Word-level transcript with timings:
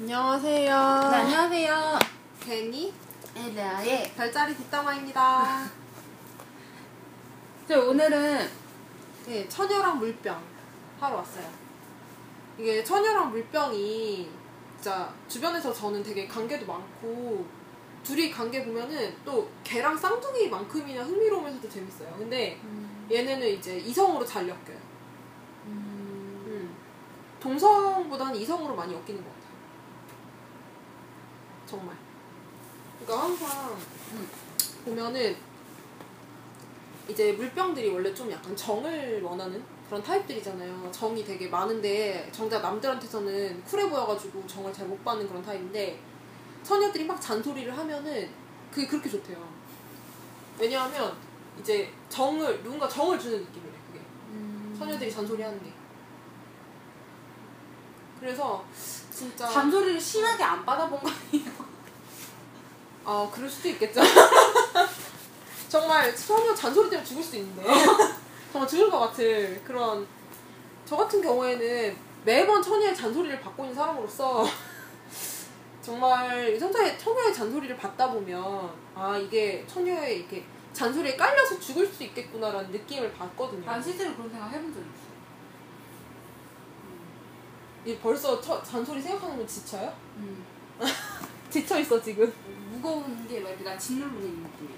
안녕하세요. 0.00 1.10
네, 1.10 1.16
안녕하세요. 1.16 1.98
괜히 2.38 2.94
엘라의. 3.34 4.12
별자리 4.14 4.54
뒷담화입니다. 4.54 5.68
저 7.66 7.80
오늘은 7.80 8.48
네, 9.26 9.48
처녀랑 9.48 9.98
물병 9.98 10.40
하러 11.00 11.16
왔어요. 11.16 11.50
이게 12.56 12.84
처녀랑 12.84 13.30
물병이 13.32 14.30
진짜 14.76 15.12
주변에서 15.26 15.72
저는 15.72 16.00
되게 16.04 16.28
관계도 16.28 16.64
많고 16.64 17.44
둘이 18.04 18.30
관계 18.30 18.64
보면은 18.64 19.16
또 19.24 19.50
걔랑 19.64 19.96
쌍둥이만큼이나 19.96 21.02
흥미로우면서도 21.02 21.68
재밌어요. 21.68 22.14
근데 22.16 22.60
얘네는 23.10 23.48
이제 23.48 23.76
이성으로 23.78 24.24
잘 24.24 24.48
엮여요. 24.48 24.78
음. 25.66 26.76
동성보다는 27.40 28.36
이성으로 28.36 28.76
많이 28.76 28.94
엮이는 28.94 29.16
것 29.24 29.28
같아요. 29.28 29.37
정말. 31.68 31.94
그러니까 33.04 33.26
항상 33.26 33.76
음. 34.12 34.28
보면은 34.84 35.36
이제 37.08 37.32
물병들이 37.32 37.88
원래 37.90 38.12
좀 38.14 38.30
약간 38.30 38.54
정을 38.56 39.22
원하는 39.22 39.62
그런 39.86 40.02
타입들이잖아요. 40.02 40.90
정이 40.92 41.24
되게 41.24 41.48
많은데 41.48 42.28
정작 42.32 42.60
남들한테서는 42.60 43.62
쿨해 43.64 43.88
보여가지고 43.88 44.46
정을 44.46 44.72
잘 44.72 44.86
못 44.86 45.02
받는 45.04 45.26
그런 45.28 45.42
타입인데 45.42 45.98
처녀들이 46.62 47.04
막 47.04 47.20
잔소리를 47.20 47.76
하면은 47.76 48.28
그게 48.70 48.86
그렇게 48.86 49.08
좋대요. 49.08 49.48
왜냐하면 50.58 51.16
이제 51.60 51.90
정을 52.08 52.62
누군가 52.62 52.86
정을 52.88 53.18
주는 53.18 53.38
느낌이래 53.40 53.72
그게. 53.86 54.00
처녀들이 54.78 55.10
잔소리하는 55.10 55.62
게. 55.62 55.72
그래서 58.20 58.64
진짜 59.10 59.48
잔소리를 59.48 60.00
심하게 60.00 60.42
안 60.42 60.64
받아본 60.64 61.00
거 61.00 61.08
아니에요? 61.08 61.50
아 63.04 63.28
그럴 63.32 63.48
수도 63.48 63.68
있겠죠. 63.68 64.00
정말 65.68 66.14
처녀 66.14 66.54
잔소리 66.54 66.88
때문에 66.90 67.06
죽을 67.06 67.22
수도 67.22 67.36
있는데 67.38 67.62
정말 68.52 68.68
죽을 68.68 68.90
것 68.90 68.98
같은 69.00 69.62
그런 69.64 70.06
저 70.84 70.96
같은 70.96 71.20
경우에는 71.20 71.96
매번 72.24 72.62
처녀의 72.62 72.94
잔소리를 72.94 73.40
받고 73.40 73.64
있는 73.64 73.74
사람으로서 73.74 74.46
정말 75.82 76.58
성자의 76.58 76.98
처녀의 76.98 77.32
잔소리를 77.32 77.76
받다 77.76 78.10
보면 78.10 78.70
아 78.94 79.16
이게 79.16 79.64
처녀의 79.66 80.20
이렇게 80.20 80.44
잔소리에 80.72 81.16
깔려서 81.16 81.58
죽을 81.58 81.86
수 81.86 82.04
있겠구나라는 82.04 82.70
느낌을 82.70 83.12
받거든요. 83.12 83.64
난 83.64 83.82
실제로 83.82 84.14
그런 84.14 84.30
생각 84.30 84.50
해본 84.52 84.72
적 84.72 84.80
있어. 84.80 85.07
이 87.88 87.96
벌써 87.96 88.38
처, 88.38 88.62
잔소리 88.62 89.00
생각하는 89.00 89.38
건 89.38 89.46
지쳐요? 89.46 89.90
음. 90.16 90.44
지쳐 91.48 91.80
있어 91.80 92.02
지금. 92.02 92.30
무거운 92.70 93.26
게막 93.26 93.62
나 93.62 93.78
짓누르는 93.78 94.22
있는 94.22 94.42
느낌이야. 94.42 94.76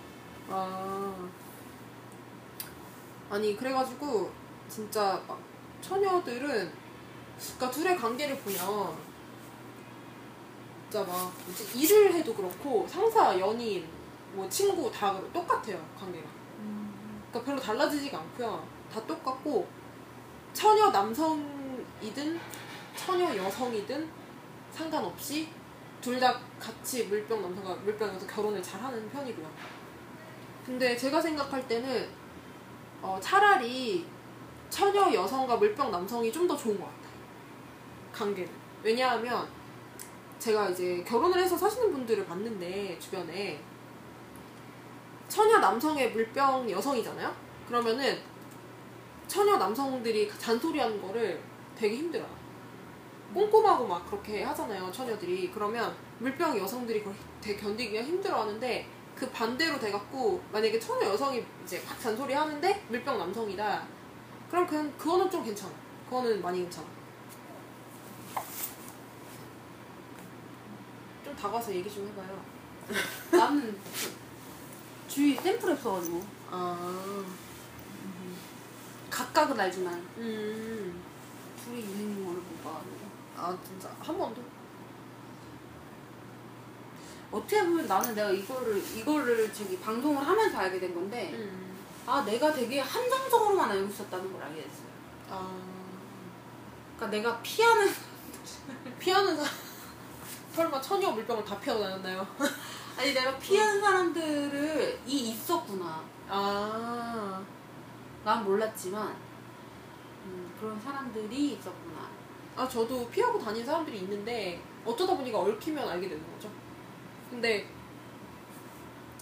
아. 0.49 1.29
아니, 3.29 3.57
그래가지고, 3.57 4.31
진짜, 4.69 5.21
막, 5.27 5.41
처녀들은, 5.81 6.73
그니까 7.37 7.71
둘의 7.73 7.97
관계를 7.97 8.39
보면, 8.39 8.97
진짜 10.89 11.05
막, 11.05 11.33
뭐지, 11.47 11.81
일을 11.81 12.15
해도 12.15 12.33
그렇고, 12.33 12.87
상사, 12.89 13.37
연인, 13.41 13.89
뭐, 14.35 14.49
친구 14.49 14.89
다 14.93 15.21
똑같아요, 15.33 15.85
관계가. 15.99 16.29
그니까 17.33 17.45
별로 17.45 17.61
달라지지가 17.61 18.19
않고요. 18.19 18.65
다 18.93 19.05
똑같고, 19.05 19.67
처녀 20.53 20.91
남성이든, 20.93 22.39
처녀 22.97 23.37
여성이든, 23.37 24.09
상관없이, 24.73 25.49
둘 26.01 26.19
다 26.19 26.41
같이 26.59 27.05
물병 27.05 27.43
남성과 27.43 27.75
물병에서 27.85 28.27
결혼을 28.27 28.63
잘 28.63 28.81
하는 28.81 29.09
편이고요. 29.11 29.47
근데 30.65 30.97
제가 30.97 31.21
생각할 31.21 31.67
때는 31.69 32.09
어, 33.03 33.19
차라리 33.21 34.07
처녀 34.71 35.13
여성과 35.13 35.57
물병 35.57 35.91
남성이 35.91 36.33
좀 36.33 36.49
더 36.49 36.57
좋은 36.57 36.79
것 36.79 36.87
같아요. 36.87 37.11
관계는. 38.13 38.51
왜냐하면 38.83 39.47
제가 40.39 40.71
이제 40.71 41.05
결혼을 41.07 41.39
해서 41.39 41.57
사시는 41.57 41.93
분들을 41.93 42.25
봤는데 42.25 42.99
주변에 42.99 43.61
처녀 45.29 45.59
남성의 45.59 46.13
물병 46.13 46.69
여성이잖아요. 46.71 47.35
그러면은 47.69 48.19
처녀 49.29 49.57
남성들이 49.59 50.31
잔소리하는 50.39 51.01
거를 51.03 51.41
되게 51.77 51.97
힘들어요. 51.97 52.40
꼼꼼하고 53.35 53.87
막 53.87 54.07
그렇게 54.07 54.43
하잖아요, 54.43 54.91
처녀들이. 54.91 55.51
그러면 55.53 55.95
물병 56.19 56.59
여성들이 56.59 57.01
그걸 57.01 57.15
되게 57.41 57.61
견디기가 57.61 58.03
힘들어 58.03 58.43
하는데, 58.43 58.89
그 59.15 59.31
반대로 59.31 59.79
돼갖고, 59.79 60.43
만약에 60.53 60.79
처녀 60.79 61.09
여성이 61.09 61.45
이제 61.65 61.83
막 61.87 61.99
잔소리 62.01 62.33
하는데, 62.35 62.85
물병 62.89 63.19
남성이다. 63.19 63.87
그럼 64.51 64.67
그냥, 64.67 64.93
그거는 64.99 65.31
좀 65.31 65.45
괜찮아. 65.45 65.73
그거는 66.09 66.43
많이 66.43 66.61
괜찮아. 66.61 66.87
좀 71.25 71.37
다가서 71.37 71.73
얘기 71.75 71.89
좀 71.89 72.09
해봐요. 72.09 72.43
나는 73.31 73.79
주위 75.07 75.37
샘플이 75.37 75.73
없어가지고 75.73 76.23
아, 76.51 77.25
각각은 79.09 79.59
알지만 79.59 79.95
음. 80.19 81.03
둘이 81.65 81.81
있는 81.81 82.25
거를 82.25 82.41
못 82.41 82.65
봐가지고 82.65 83.00
아, 83.41 83.57
진짜. 83.67 83.89
한 84.01 84.19
번도? 84.19 84.43
어떻게 87.33 87.63
보면 87.63 87.87
나는 87.87 88.15
내가 88.15 88.31
이거를 88.31 88.77
이거를 88.97 89.55
저기 89.55 89.79
방송을 89.79 90.27
하면서 90.27 90.59
알게 90.59 90.81
된 90.81 90.93
건데 90.95 91.31
음. 91.35 91.77
아 92.05 92.23
내가 92.25 92.53
되게 92.53 92.81
한정적으로만 92.81 93.71
알고 93.71 93.89
있었다는 93.89 94.33
걸 94.33 94.43
알게 94.43 94.63
됐어요. 94.63 94.87
아. 95.31 95.57
그러니까 96.97 97.17
내가 97.17 97.41
피하는 97.41 97.89
피하는 98.99 99.37
사람. 99.37 99.51
설마 100.53 100.81
처녀 100.81 101.13
물병을 101.13 101.45
다 101.45 101.59
피하고 101.61 101.83
다녔나요? 101.85 102.27
아니 102.99 103.15
내가 103.15 103.39
피하는 103.39 103.81
사람들을 103.81 105.01
이 105.07 105.31
있었구나. 105.31 106.03
아. 106.29 107.41
난 108.25 108.45
몰랐지만 108.45 109.15
음, 110.25 110.53
그런 110.61 110.79
사람들이 110.81 111.53
있었구나. 111.53 112.11
아, 112.57 112.69
저도 112.69 113.09
피하고 113.09 113.39
다니는 113.39 113.65
사람들이 113.65 113.99
있는데, 114.01 114.61
어쩌다 114.85 115.17
보니까 115.17 115.39
얽히면 115.39 115.89
알게 115.89 116.09
되는 116.09 116.33
거죠. 116.33 116.51
근데, 117.31 117.67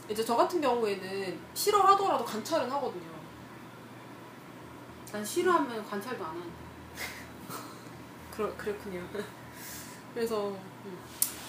이제 0.08 0.24
저 0.24 0.36
같은 0.36 0.60
경우에는 0.60 1.38
싫어하더라도 1.54 2.24
관찰은 2.24 2.70
하거든요. 2.70 3.18
난 5.12 5.24
싫어하면 5.24 5.84
관찰도 5.86 6.24
안 6.24 6.30
하는데. 6.30 6.52
그러, 8.30 8.56
그렇군요. 8.56 9.06
그래서, 10.14 10.48
음. 10.48 10.98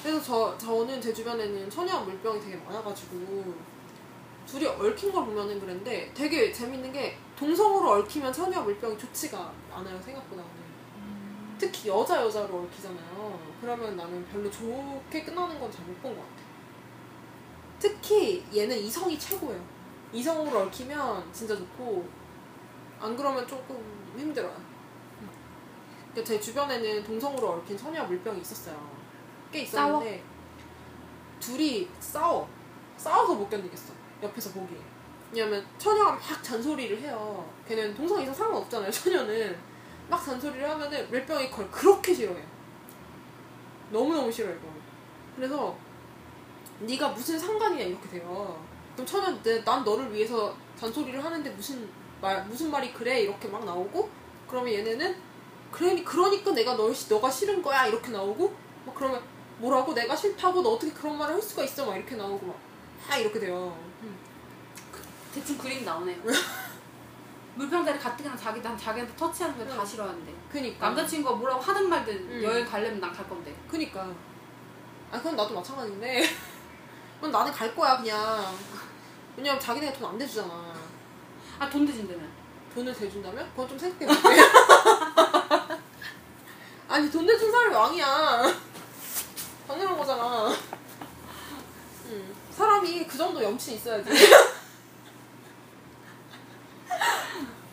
그래서 0.04 0.22
저, 0.22 0.58
저는 0.58 1.02
제 1.02 1.14
주변에는 1.14 1.70
처녀 1.70 2.02
물병이 2.02 2.40
되게 2.42 2.56
많아가지고, 2.58 3.54
둘이 4.46 4.66
얽힌 4.66 5.12
걸 5.12 5.26
보면은 5.26 5.60
그랬는데, 5.60 6.12
되게 6.14 6.52
재밌는 6.52 6.92
게, 6.92 7.18
동성으로 7.38 7.92
얽히면 8.02 8.34
처녀 8.34 8.62
물병이 8.62 8.98
좋지가 8.98 9.54
않아요, 9.72 10.02
생각보다는. 10.02 10.59
특히 11.60 11.90
여자 11.90 12.22
여자로 12.24 12.58
얽히잖아요. 12.60 13.40
그러면 13.62 13.96
나는 13.98 14.26
별로 14.30 14.50
좋게 14.50 15.24
끝나는 15.26 15.60
건 15.60 15.70
잘 15.72 15.84
못 15.86 16.02
본 16.02 16.16
것 16.16 16.22
같아. 16.22 16.42
특히 17.80 18.46
얘는 18.56 18.78
이성이 18.78 19.18
최고예요. 19.20 19.62
이성으로 20.14 20.60
얽히면 20.62 21.32
진짜 21.34 21.56
좋고 21.56 22.08
안 23.00 23.16
그러면 23.16 23.48
조금 23.48 23.78
힘들어요. 24.18 24.56
그러니까 26.12 26.24
제 26.28 26.40
주변에는 26.40 27.04
동성으로 27.04 27.50
얽힌 27.52 27.78
처녀 27.78 28.04
물병이 28.06 28.42
있었어요. 28.42 28.76
꽤 29.52 29.62
있었는데 29.62 30.24
둘이 31.40 31.88
싸워. 32.00 32.50
싸워서 32.98 33.36
못 33.36 33.50
견디겠어. 33.50 33.94
옆에서 34.24 34.52
보기에. 34.52 34.78
왜냐면 35.32 35.66
처녀가 35.78 36.14
막 36.14 36.44
잔소리를 36.44 37.00
해요. 37.02 37.48
걔는 37.68 37.94
동성 37.96 38.22
이성 38.22 38.34
상관없잖아요. 38.34 38.90
처녀는 38.92 39.58
막 40.10 40.24
잔소리를 40.26 40.68
하면은 40.70 41.10
물병이 41.10 41.50
그걸 41.52 41.70
그렇게 41.72 42.14
싫어해요. 42.14 42.46
너무너무 43.92 44.32
싫어요, 44.32 44.56
이거. 44.56 44.68
그래서 45.36 45.76
네가 46.80 47.10
무슨 47.10 47.38
상관이야 47.38 47.86
이렇게 47.86 48.10
돼요. 48.10 48.64
그럼 48.94 49.06
처녀 49.06 49.64
난 49.64 49.84
너를 49.84 50.14
위해서 50.14 50.56
잔소리를 50.80 51.24
하는데 51.24 51.50
무슨 51.52 51.90
말 52.22 52.44
무슨 52.46 52.70
말이 52.72 52.94
그래 52.94 53.22
이렇게 53.22 53.48
막 53.48 53.64
나오고 53.66 54.10
그러면 54.48 54.74
얘네는 54.74 55.16
그러니 55.72 56.04
그러니까 56.04 56.52
내가 56.52 56.76
널 56.76 56.94
시- 56.94 57.08
너가 57.10 57.30
싫은 57.30 57.62
거야 57.62 57.86
이렇게 57.86 58.12
나오고 58.12 58.54
막 58.86 58.96
그러면 58.96 59.22
뭐라고 59.58 59.94
내가 59.94 60.16
싫다고 60.16 60.62
너 60.62 60.72
어떻게 60.72 60.92
그런 60.92 61.18
말을 61.18 61.36
할 61.36 61.42
수가 61.42 61.64
있어 61.64 61.86
막 61.86 61.96
이렇게 61.96 62.16
나오고 62.16 62.46
막 62.48 62.56
아, 63.10 63.18
이렇게 63.18 63.40
돼요. 63.40 63.78
대충 65.34 65.58
그림 65.58 65.86
나오네요. 65.86 66.18
물병자리 67.60 68.00
가뜩이나 68.00 68.38
자기 68.38 68.62
난 68.62 68.78
자기한테 68.78 69.14
터치하는 69.18 69.58
거 69.58 69.76
다 69.76 69.84
싫어하는데. 69.86 70.34
그니까. 70.50 70.86
남자친구가 70.88 71.36
뭐라고 71.36 71.60
하든 71.62 71.90
말든 71.90 72.14
음. 72.16 72.44
여행 72.44 72.66
가려면 72.66 73.02
난 73.02 73.12
갈 73.12 73.28
건데. 73.28 73.54
그니까. 73.70 74.08
아 75.12 75.18
그건 75.18 75.36
나도 75.36 75.54
마찬가지인데. 75.54 76.24
그건 77.20 77.32
나는 77.32 77.52
갈 77.52 77.76
거야 77.76 77.98
그냥. 77.98 78.56
왜냐면 79.36 79.60
자기네가 79.60 79.92
돈안 79.98 80.18
내주잖아. 80.18 80.74
아 81.60 81.70
돈 81.70 81.86
대준다며. 81.86 82.22
돈을 82.74 82.94
대준다면? 82.94 83.50
그건 83.52 83.68
좀 83.68 83.78
생각해볼게. 83.78 84.40
아니 86.88 87.12
돈 87.12 87.26
내준 87.26 87.52
사람이 87.52 87.76
왕이야. 87.76 88.54
당연한 89.68 89.98
거잖아. 89.98 90.50
응. 92.08 92.36
사람이 92.52 93.06
그 93.06 93.18
정도 93.18 93.44
염치 93.44 93.76
있어야지 93.76 94.10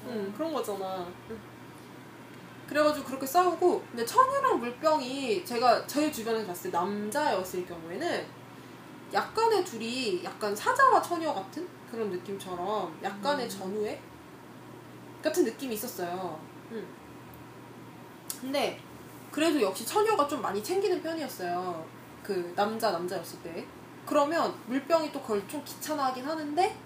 응 0.06 0.32
그런 0.36 0.52
거잖아 0.52 1.06
응. 1.30 1.38
그래가지고 2.68 3.06
그렇게 3.06 3.26
싸우고 3.26 3.84
근데 3.90 4.04
천유랑 4.04 4.58
물병이 4.58 5.44
제가 5.44 5.86
제 5.86 6.10
주변에서 6.10 6.46
봤을 6.46 6.70
때 6.70 6.76
남자였을 6.76 7.64
경우에는 7.66 8.26
약간의 9.12 9.64
둘이 9.64 10.24
약간 10.24 10.54
사자와 10.54 11.00
처녀 11.00 11.32
같은 11.32 11.66
그런 11.90 12.10
느낌처럼 12.10 12.98
약간의 13.02 13.46
음. 13.46 13.50
전우애 13.50 14.00
같은 15.22 15.44
느낌이 15.44 15.74
있었어요. 15.74 16.40
음. 16.72 16.86
근데 18.40 18.80
그래도 19.30 19.60
역시 19.60 19.86
처녀가 19.86 20.26
좀 20.26 20.42
많이 20.42 20.62
챙기는 20.62 21.00
편이었어요. 21.02 21.84
그 22.22 22.52
남자 22.56 22.90
남자였을 22.90 23.40
때. 23.42 23.66
그러면 24.04 24.54
물병이 24.66 25.12
또 25.12 25.20
그걸 25.20 25.46
좀 25.48 25.62
귀찮아하긴 25.64 26.24
하는데 26.24 26.76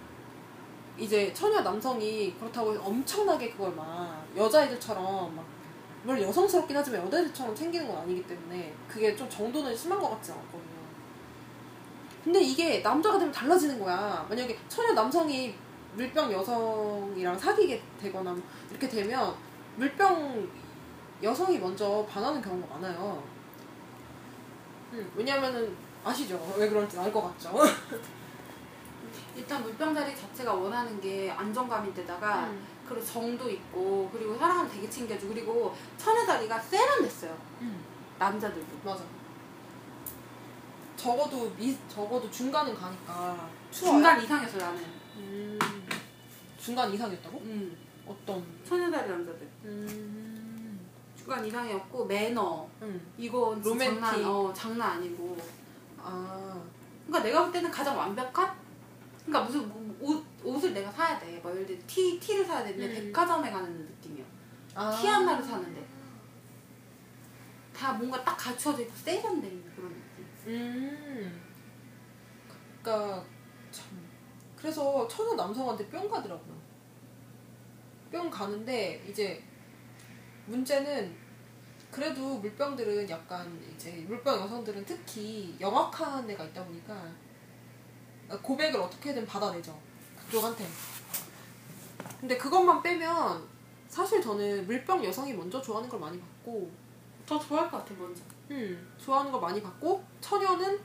이제 1.00 1.32
처녀 1.32 1.60
남성이 1.62 2.34
그렇다고 2.38 2.72
엄청나게 2.78 3.50
그걸 3.52 3.74
막 3.74 4.24
여자애들처럼 4.36 5.34
막 5.34 5.44
물론 6.04 6.22
여성스럽긴 6.22 6.76
하지만 6.76 7.04
여자애들처럼 7.06 7.54
챙기는 7.54 7.88
건 7.88 7.98
아니기 7.98 8.22
때문에 8.26 8.74
그게 8.86 9.16
좀 9.16 9.28
정도는 9.28 9.74
심한 9.74 9.98
것 9.98 10.10
같지 10.10 10.32
않거든요. 10.32 10.80
근데 12.22 12.40
이게 12.40 12.80
남자가 12.80 13.18
되면 13.18 13.32
달라지는 13.32 13.80
거야. 13.80 14.26
만약에 14.28 14.58
처녀 14.68 14.92
남성이 14.92 15.54
물병 15.94 16.30
여성이랑 16.30 17.38
사귀게 17.38 17.82
되거나 18.00 18.36
이렇게 18.70 18.86
되면 18.88 19.34
물병 19.76 20.46
여성이 21.22 21.58
먼저 21.58 22.06
반하는 22.08 22.40
경우가 22.42 22.74
많아요. 22.76 23.22
음, 24.92 25.10
왜냐면은 25.16 25.74
아시죠? 26.04 26.54
왜 26.56 26.68
그런지 26.68 26.98
알 26.98 27.10
것 27.12 27.22
같죠? 27.22 27.58
일단 29.36 29.62
물병자리 29.62 30.16
자체가 30.16 30.52
원하는 30.52 31.00
게 31.00 31.30
안정감인데다가 31.30 32.46
음. 32.48 32.66
그리고 32.88 33.04
정도 33.04 33.48
있고 33.48 34.10
그리고 34.12 34.36
사랑을 34.36 34.68
되게 34.68 34.88
챙겨주고 34.90 35.32
그리고 35.32 35.74
처녀자리가 35.96 36.58
세련됐어요. 36.58 37.36
음. 37.60 37.84
남자들도. 38.18 38.66
맞아. 38.84 39.02
적어도 40.96 41.50
미 41.56 41.76
적어도 41.88 42.30
중간은 42.30 42.74
가니까 42.74 43.48
추워요. 43.70 43.94
중간 43.94 44.22
이상이었어 44.22 44.58
나는. 44.58 44.84
음, 45.16 45.58
중간 46.58 46.92
이상이었다고? 46.92 47.38
음. 47.38 47.76
어떤? 48.06 48.44
처녀자리 48.68 49.08
남자들. 49.08 49.48
음, 49.64 50.80
중간 51.16 51.44
이상이었고 51.46 52.04
매너 52.04 52.68
음. 52.82 53.12
진짜 53.18 53.68
로맨틱. 53.70 54.00
장난 54.00 54.24
어 54.26 54.52
장난 54.52 54.90
아니고. 54.98 55.36
아, 56.02 56.60
그러니까 57.06 57.28
내가 57.28 57.42
볼 57.44 57.52
때는 57.52 57.70
가장 57.70 57.96
완벽한. 57.96 58.59
그러니까 59.30 59.42
무슨 59.44 59.68
뭐옷 59.68 60.26
옷을 60.42 60.74
내가 60.74 60.90
사야 60.90 61.18
돼. 61.18 61.40
막 61.42 61.52
예를 61.52 61.66
들어 61.66 61.78
티 61.86 62.18
티를 62.18 62.44
사야 62.44 62.64
되는데 62.64 63.00
음. 63.00 63.06
백화점에 63.06 63.50
가는 63.50 63.78
느낌이야. 63.78 64.24
아. 64.74 64.90
티 64.90 65.06
하나를 65.06 65.42
사는데 65.42 65.86
다 67.72 67.92
뭔가 67.92 68.22
딱 68.24 68.36
갖춰져 68.36 68.82
있고 68.82 68.92
세련된 68.96 69.72
그런 69.74 69.94
느낌. 69.94 70.26
음. 70.48 71.42
그러니까 72.82 73.24
참 73.70 73.86
그래서 74.56 75.06
처녀 75.06 75.34
남성한테 75.34 75.86
뿅 75.88 76.10
가더라고요. 76.10 76.60
뿅 78.10 78.28
가는데 78.28 79.04
이제 79.08 79.42
문제는 80.46 81.16
그래도 81.92 82.38
물병들은 82.38 83.08
약간 83.08 83.60
이제 83.72 84.04
물병 84.08 84.40
여성들은 84.40 84.84
특히 84.84 85.56
영악한 85.60 86.28
애가 86.28 86.44
있다 86.46 86.64
보니까 86.64 87.12
고백을 88.38 88.80
어떻게든 88.80 89.26
받아내죠 89.26 89.76
그쪽한테. 90.26 90.66
근데 92.20 92.36
그것만 92.36 92.82
빼면 92.82 93.42
사실 93.88 94.22
저는 94.22 94.66
물병 94.66 95.04
여성이 95.04 95.32
먼저 95.32 95.60
좋아하는 95.60 95.88
걸 95.88 95.98
많이 95.98 96.20
봤고 96.20 96.70
더 97.26 97.38
좋아할 97.38 97.70
것 97.70 97.78
같아 97.78 97.94
먼저. 97.98 98.22
음, 98.50 98.94
좋아하는 98.98 99.32
거 99.32 99.38
많이 99.38 99.62
받고 99.62 100.04
처녀는 100.20 100.78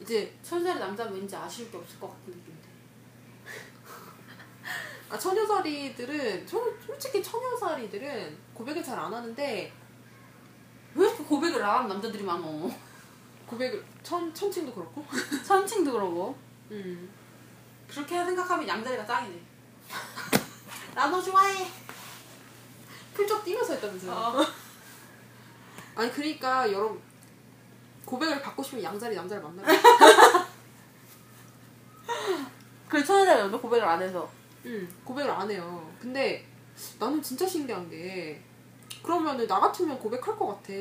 이제 0.00 0.36
천살이 0.42 0.78
남자는 0.78 1.14
왠지 1.14 1.34
아쉬울 1.36 1.70
게 1.70 1.76
없을 1.76 1.98
것 2.00 2.08
같은 2.08 2.24
느낌인데. 2.26 2.68
아, 5.10 5.18
처녀살이들은 5.18 6.46
처, 6.46 6.60
솔직히 6.84 7.22
처녀살이들은 7.22 8.36
고백을 8.54 8.82
잘 8.82 8.98
안 8.98 9.12
하는데 9.12 9.72
왜 10.94 11.06
이렇게 11.06 11.24
고백을 11.24 11.62
안 11.62 11.76
하는 11.76 11.88
남자들이 11.88 12.24
많어? 12.24 12.70
고백을 13.46 13.84
천 14.02 14.32
천칭도 14.34 14.72
그렇고 14.74 15.04
천칭도 15.46 15.92
그러고. 15.92 16.45
음. 16.70 17.08
그렇게 17.88 18.24
생각하면 18.24 18.66
양자리가 18.66 19.06
짱이네. 19.06 19.40
나 20.94 21.06
너 21.08 21.20
좋아해. 21.22 21.66
풀쩍 23.14 23.44
뛰면서 23.44 23.74
했다면서요. 23.74 24.12
어. 24.12 24.44
아니 25.94 26.10
그러니까 26.12 26.70
여러분 26.72 27.00
고백을 28.04 28.40
받고 28.42 28.62
싶으면 28.62 28.84
양자리 28.84 29.14
남자를 29.16 29.42
만나요. 29.42 29.66
그 32.88 33.04
천살이 33.04 33.38
남자 33.40 33.58
고백을 33.58 33.86
안 33.86 34.00
해서. 34.02 34.28
음, 34.64 34.88
고백을 35.04 35.30
안 35.30 35.50
해요. 35.50 35.92
근데 36.00 36.46
나는 36.98 37.22
진짜 37.22 37.46
신기한 37.46 37.88
게 37.88 38.42
그러면은 39.02 39.46
나 39.46 39.60
같으면 39.60 39.98
고백할 39.98 40.36
것 40.36 40.46
같아. 40.48 40.72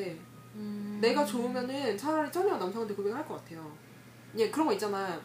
음. 0.56 0.98
내가 1.02 1.26
좋으면은 1.26 1.98
차라리 1.98 2.32
처녀 2.32 2.58
남성한테 2.58 2.94
고백을 2.96 3.18
할것 3.18 3.44
같아요. 3.44 3.72
예, 4.38 4.50
그런 4.50 4.68
거 4.68 4.74
있잖아. 4.74 5.20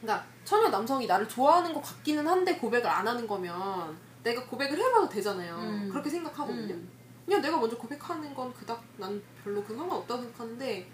그러니까 0.00 0.26
처녀 0.44 0.68
남성이 0.68 1.06
나를 1.06 1.28
좋아하는 1.28 1.72
것 1.72 1.80
같기는 1.82 2.26
한데 2.26 2.56
고백을 2.56 2.88
안 2.88 3.06
하는 3.06 3.26
거면 3.26 3.96
내가 4.22 4.44
고백을 4.46 4.78
해봐도 4.78 5.08
되잖아요. 5.08 5.56
음. 5.56 5.88
그렇게 5.90 6.10
생각하거든요. 6.10 6.74
음. 6.74 6.90
그냥 7.24 7.40
내가 7.42 7.58
먼저 7.58 7.76
고백하는 7.76 8.34
건 8.34 8.52
그닥 8.52 8.82
난 8.96 9.22
별로 9.42 9.62
그 9.62 9.74
상관없다고 9.76 10.22
생각하는데 10.22 10.90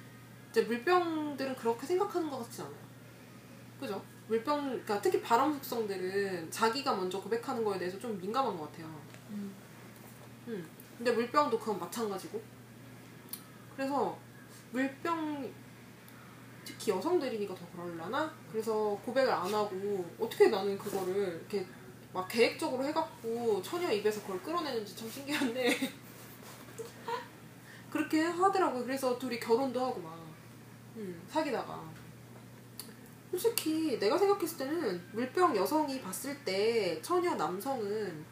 이제 0.51 0.63
물병들은 0.63 1.57
그렇게 1.57 1.87
생각하는 1.87 2.29
것 2.29 2.39
같진 2.39 2.65
않아요. 2.65 2.87
그죠? 3.81 4.03
물병, 4.29 4.65
그러니까 4.65 5.01
특히 5.01 5.21
바람 5.23 5.53
속성들은 5.55 6.51
자기가 6.51 6.97
먼저 6.97 7.21
고백하는 7.21 7.65
거에 7.65 7.79
대해서 7.79 7.99
좀 7.99 8.19
민감한 8.21 8.57
것 8.57 8.71
같아요. 8.71 8.87
음. 9.31 9.55
음. 10.49 10.69
근데 10.97 11.13
물병도 11.13 11.59
그건 11.59 11.79
마찬가지고. 11.79 12.43
그래서 13.77 14.19
물병 14.73 15.53
특히 16.67 16.91
여성들이니까 16.91 17.55
더 17.55 17.65
그럴라나? 17.71 18.31
그래서 18.51 18.99
고백을 19.05 19.33
안 19.33 19.55
하고 19.55 20.05
어떻게 20.19 20.49
나는 20.49 20.77
그거를 20.77 21.39
이렇게 21.41 21.65
막 22.13 22.27
계획적으로 22.29 22.85
해갖고 22.85 23.63
처녀 23.63 23.91
입에서 23.93 24.21
그걸 24.23 24.43
끌어내는지 24.43 24.97
참 24.97 25.09
신기한데 25.09 25.79
그렇게 27.91 28.23
하더라고요. 28.23 28.85
그래서 28.85 29.19
둘이 29.19 29.39
결혼도 29.39 29.81
하고 29.81 30.01
막 30.01 30.19
음, 30.97 31.23
사귀다가 31.29 31.85
솔직히 33.31 33.99
내가 33.99 34.19
생각했을 34.19 34.59
때는 34.59 35.03
물병 35.13 35.55
여성이 35.57 36.01
봤을 36.01 36.37
때 36.45 37.01
처녀 37.03 37.35
남성은 37.35 38.25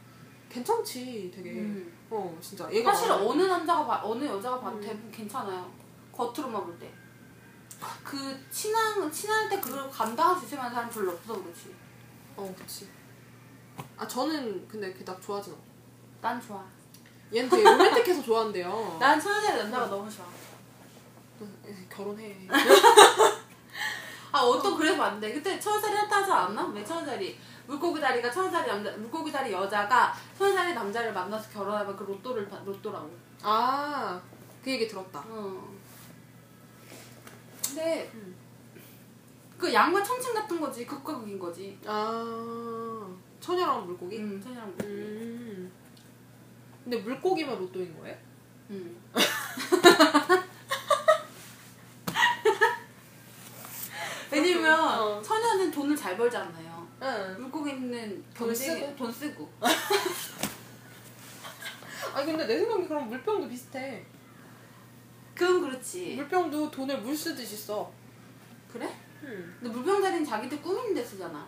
괜찮지 0.48 1.32
되게 1.34 1.52
음. 1.52 1.92
어 2.10 2.36
진짜 2.40 2.70
얘가 2.72 2.94
사실 2.94 3.12
어느 3.12 3.42
남자가 3.42 3.86
봐, 3.86 4.00
어느 4.04 4.24
여자가 4.24 4.60
봐도 4.60 4.76
음. 4.76 4.80
대부분 4.80 5.10
괜찮아요. 5.10 5.72
겉으로만 6.12 6.64
볼 6.64 6.78
때. 6.78 6.90
그 8.02 8.50
친한 8.50 9.10
친할 9.10 9.48
때 9.48 9.60
그걸 9.60 9.90
감당할 9.90 10.38
수 10.38 10.46
있을 10.46 10.58
만한 10.58 10.74
사람 10.74 10.90
별로 10.90 11.12
없어 11.12 11.34
그렇지. 11.42 11.74
어 12.36 12.54
그치 12.58 12.88
아 13.96 14.06
저는 14.06 14.66
근데 14.68 14.92
그닥 14.92 15.20
좋아하진 15.22 15.52
않아 15.54 15.62
난 16.34 16.40
좋아. 16.40 16.64
얘는 17.34 17.48
되게 17.48 17.62
로맨틱해서 17.62 18.22
좋아한대요 18.22 18.96
난 19.00 19.20
천사리 19.20 19.58
남자가 19.58 19.86
너무 19.86 20.08
좋아. 20.10 20.26
에, 21.66 21.74
결혼해 21.90 22.48
아 24.32 24.38
어떤 24.40 24.76
그래서 24.76 25.02
안 25.02 25.20
돼. 25.20 25.32
그때 25.32 25.58
천사리 25.60 25.96
했다 25.96 26.16
하지 26.16 26.30
않았나? 26.32 26.66
왜 26.74 26.84
천사리? 26.84 27.38
물고기 27.66 28.00
다리가 28.00 28.30
천사리 28.30 28.66
남자 28.66 28.90
물고기 28.92 29.30
다리 29.32 29.52
여자가 29.52 30.12
천사리 30.36 30.74
남자를 30.74 31.12
만나서 31.12 31.48
결혼하면 31.50 31.96
그 31.96 32.02
로또를 32.04 32.48
받- 32.48 32.64
로또라고. 32.64 33.10
아 33.42 34.20
그 34.62 34.70
얘기 34.70 34.88
들었다 34.88 35.22
어. 35.28 35.73
근데 37.74 38.10
그 39.58 39.72
양과 39.72 40.02
천칭 40.02 40.32
같은 40.34 40.60
거지 40.60 40.86
극과 40.86 41.18
극인 41.18 41.38
거지. 41.38 41.76
아 41.84 43.08
천여랑 43.40 43.84
물고기. 43.86 44.18
음 44.18 44.40
천여랑 44.40 44.68
물고기. 44.68 44.88
음. 44.88 45.72
근데 46.84 46.98
물고기만 46.98 47.58
로또인 47.58 47.98
거예요? 47.98 48.16
음. 48.70 48.96
왜냐면 54.30 54.98
어. 55.00 55.20
천여는 55.22 55.70
돈을 55.72 55.96
잘 55.96 56.16
벌잖아요. 56.16 56.86
응. 57.02 57.36
물고기는 57.40 58.24
돈 58.34 58.54
쓰고. 58.54 58.94
돈 58.96 59.10
쓰고. 59.12 59.50
아 62.14 62.24
근데 62.24 62.46
내 62.46 62.58
생각에 62.58 62.86
그럼 62.86 63.08
물병도 63.08 63.48
비슷해. 63.48 64.04
그건 65.34 65.62
그렇지. 65.62 66.14
물병도 66.16 66.70
돈을 66.70 67.00
물 67.00 67.16
쓰듯이 67.16 67.56
써. 67.56 67.90
그래? 68.72 68.86
응. 69.22 69.56
근데 69.60 69.72
물병다리는 69.74 70.24
자기들 70.24 70.60
꾸미는 70.62 70.94
데 70.94 71.04
쓰잖아. 71.04 71.46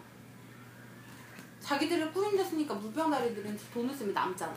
자기들을 1.61 2.13
꾸미는 2.13 2.37
데 2.39 2.45
쓰니까 2.45 2.75
물병다리들은 2.75 3.59
돈을 3.75 3.95
쓰면 3.95 4.15
남잖아. 4.15 4.55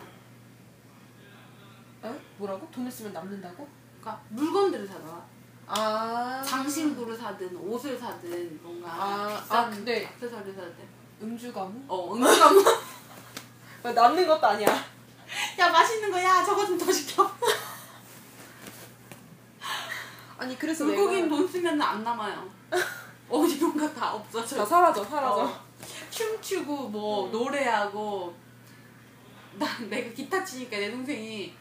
에? 2.05 2.19
뭐라고? 2.38 2.69
돈을 2.71 2.91
쓰면 2.91 3.12
남는다고? 3.13 3.67
그러니까 4.00 4.24
물건들을 4.29 4.88
사잖아. 4.88 5.25
아. 5.67 6.41
장신구를 6.43 7.15
사든 7.15 7.55
옷을 7.57 7.98
사든 7.98 8.59
뭔가 8.63 8.89
아, 8.91 9.39
비싼 9.41 9.65
아, 9.65 9.69
근데- 9.69 10.03
액세서리를 10.03 10.53
사든. 10.55 10.75
음주 11.21 11.51
가무? 11.53 11.83
어, 11.88 12.15
응가무. 12.15 12.63
아, 13.83 13.91
남는 13.91 14.25
것도 14.27 14.48
아니야. 14.48 14.67
야 15.59 15.69
맛있는 15.69 16.09
거야. 16.12 16.43
저거 16.43 16.65
좀 16.65 16.77
더 16.77 16.91
시켜. 16.91 17.29
아니 20.39 20.58
그래서 20.58 20.86
물고기는 20.86 21.24
내가 21.25 21.36
돈 21.36 21.48
쓰면 21.48 21.81
안 21.81 22.03
남아요. 22.03 22.50
어디론가 23.29 23.93
다다 23.93 24.13
없어져. 24.13 24.65
사라져 24.65 25.03
사라져. 25.03 25.43
어. 25.43 25.65
춤추고 26.10 26.89
뭐 26.89 27.27
음. 27.27 27.31
노래하고 27.31 28.34
나 29.55 29.65
내가 29.89 30.12
기타 30.13 30.43
치니까 30.43 30.77
내 30.77 30.89
동생이 30.91 31.53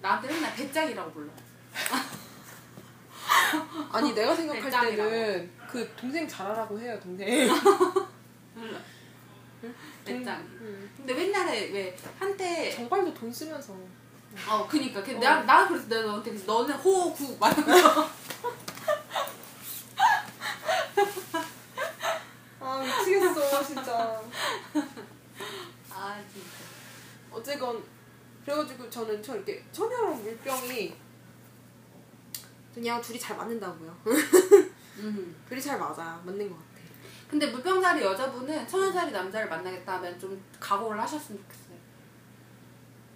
나한테 0.00 0.28
맨날 0.28 0.54
배짱이라고 0.54 1.10
불러. 1.10 1.28
아니 3.92 4.14
내가 4.14 4.34
생각할 4.34 4.62
배짱이라고. 4.62 5.10
때는 5.10 5.50
그 5.68 5.92
동생 5.96 6.26
잘하라고 6.28 6.78
해요 6.78 6.98
동생. 7.02 7.26
배짱. 10.04 10.46
응. 10.60 10.90
근데 10.96 11.18
옛날에 11.18 11.70
왜 11.70 11.96
한때 12.18 12.70
정발도 12.70 13.12
돈 13.12 13.32
쓰면서. 13.32 13.74
어 14.48 14.66
그니까 14.68 15.02
그 15.02 15.14
어. 15.14 15.18
내가 15.18 15.42
나 15.42 15.66
그래서 15.66 15.88
내가 15.88 16.02
너한테 16.02 16.30
그래서 16.30 16.46
너는 16.52 16.74
호구 16.76 17.36
말하면서 17.38 18.08
아 22.60 22.82
미치겠어 22.82 23.64
진짜. 23.64 24.22
아 25.90 26.20
진짜 26.32 26.48
어쨌건 27.32 27.82
그래가지고 28.44 28.88
저는 28.88 29.22
저 29.22 29.34
이렇게 29.34 29.64
천여랑 29.72 30.22
물병이 30.22 30.96
그냥 32.74 33.00
둘이 33.02 33.18
잘 33.18 33.36
맞는다고요. 33.36 33.96
음. 34.98 35.36
둘이 35.48 35.60
잘 35.60 35.78
맞아 35.78 36.20
맞는 36.24 36.48
것 36.48 36.56
같아. 36.56 36.68
근데 37.28 37.46
물병살이 37.46 38.02
여자분은 38.02 38.66
천연살이 38.66 39.12
남자를 39.12 39.48
만나겠다 39.48 39.94
하면 39.94 40.18
좀 40.18 40.42
각오를 40.58 41.00
하셨으면 41.00 41.42
좋겠어 41.42 41.67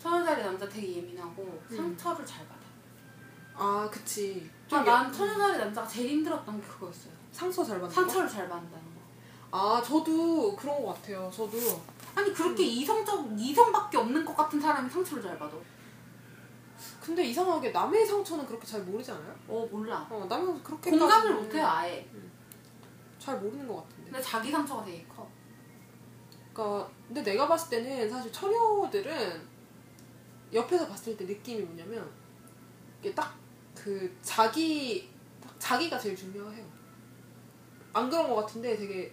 요. 0.02 0.11
천연살이 0.11 0.42
남자 0.42 0.68
되게 0.68 0.97
예민하고 0.97 1.62
음. 1.71 1.76
상처를 1.76 2.26
잘 2.26 2.47
받아. 2.49 2.61
아 3.54 3.88
그치. 3.90 4.50
아, 4.66 4.68
좀난 4.68 5.06
여- 5.06 5.12
천연살이 5.12 5.59
남자가 5.59 5.87
제일 5.87 6.11
힘들었던 6.11 6.61
게 6.61 6.66
그거였어요. 6.66 7.12
상처 7.30 7.62
잘 7.64 7.80
받는 7.80 7.88
거? 7.88 7.94
상처를 7.94 8.28
잘 8.28 8.49
받는다는 8.49 8.85
거. 8.87 8.92
아 9.50 9.82
저도 9.82 10.56
그런 10.56 10.82
것 10.82 10.94
같아요. 10.94 11.30
저도 11.32 11.56
아니 12.14 12.32
그렇게 12.32 12.62
이성적 12.64 13.38
이성밖에 13.38 13.97
없는 13.99 14.25
것 14.25 14.37
같은 14.37 14.61
사람이 14.61 14.90
상처를 14.90 15.23
잘 15.23 15.38
받아. 15.38 15.56
근데 17.00 17.25
이상하게 17.25 17.71
남의 17.71 18.04
상처는 18.06 18.47
그렇게 18.47 18.66
잘 18.66 18.82
모르지 18.82 19.11
않아요? 19.12 19.35
어 19.49 19.66
몰라. 19.71 20.06
어 20.11 20.26
남의 20.28 20.61
그렇게 20.62 20.90
공감을 20.90 21.35
못해요 21.35 21.66
아예. 21.66 22.09
잘 23.18 23.38
모르는 23.40 23.66
것 23.68 23.76
같은데. 23.76 24.11
근데 24.11 24.21
자기 24.23 24.50
상처가 24.50 24.85
되게 24.85 25.04
커. 25.09 25.28
그러니까 26.52 26.88
근데 27.06 27.23
내가 27.23 27.47
봤을 27.49 27.71
때는 27.71 28.11
사실 28.11 28.32
처녀들은 28.32 29.51
옆에서 30.52 30.87
봤을 30.88 31.16
때 31.16 31.25
느낌이 31.25 31.62
뭐냐면 31.62 32.11
이게 33.00 33.14
딱 33.14 33.42
그 33.75 34.16
자기 34.23 35.11
딱 35.42 35.59
자기가 35.59 35.99
제일 35.99 36.14
중요해요. 36.14 36.64
안 37.92 38.09
그런 38.09 38.28
것 38.28 38.37
같은데 38.37 38.76
되게 38.76 39.12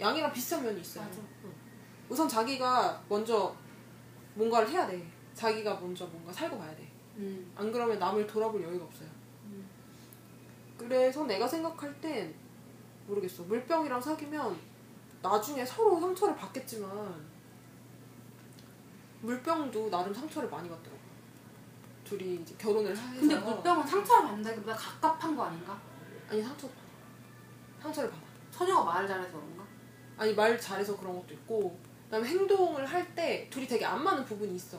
양이랑 0.00 0.32
비슷한 0.32 0.62
면이 0.64 0.80
있어요. 0.80 1.08
응. 1.44 1.52
우선 2.08 2.28
자기가 2.28 3.02
먼저 3.08 3.54
뭔가를 4.34 4.68
해야 4.68 4.86
돼. 4.86 5.04
자기가 5.34 5.80
먼저 5.80 6.06
뭔가 6.06 6.32
살고 6.32 6.58
가야 6.58 6.74
돼. 6.76 6.88
음. 7.16 7.52
안 7.56 7.70
그러면 7.72 7.98
남을 7.98 8.26
돌아볼 8.26 8.62
여유가 8.62 8.84
없어요. 8.84 9.08
음. 9.46 9.68
그래서 10.76 11.24
내가 11.24 11.46
생각할 11.46 12.00
땐 12.00 12.34
모르겠어. 13.06 13.42
물병이랑 13.44 14.00
사귀면 14.00 14.56
나중에 15.22 15.64
서로 15.64 15.98
상처를 16.00 16.36
받겠지만 16.36 17.33
물병도 19.24 19.90
나름 19.90 20.12
상처를 20.12 20.48
많이 20.50 20.68
받더라고. 20.68 20.98
둘이 22.04 22.34
이제 22.36 22.54
결혼을 22.58 22.90
해서 22.90 23.02
근데 23.18 23.34
물병은 23.36 23.86
상처를 23.86 24.24
받는다기보다 24.28 24.76
갑갑한 24.76 25.34
거 25.36 25.44
아닌가? 25.44 25.78
아니 26.28 26.42
상처 26.42 26.68
상처를 27.80 28.10
받아. 28.10 28.22
처녀가 28.50 28.84
말을 28.84 29.08
잘해서 29.08 29.30
그런가? 29.32 29.64
아니 30.18 30.34
말 30.34 30.60
잘해서 30.60 30.96
그런 30.98 31.16
것도 31.16 31.32
있고 31.34 31.78
그다음에 32.04 32.28
행동을 32.28 32.84
할 32.86 33.14
때 33.14 33.48
둘이 33.50 33.66
되게 33.66 33.84
안 33.84 34.02
맞는 34.04 34.24
부분이 34.26 34.54
있어. 34.56 34.78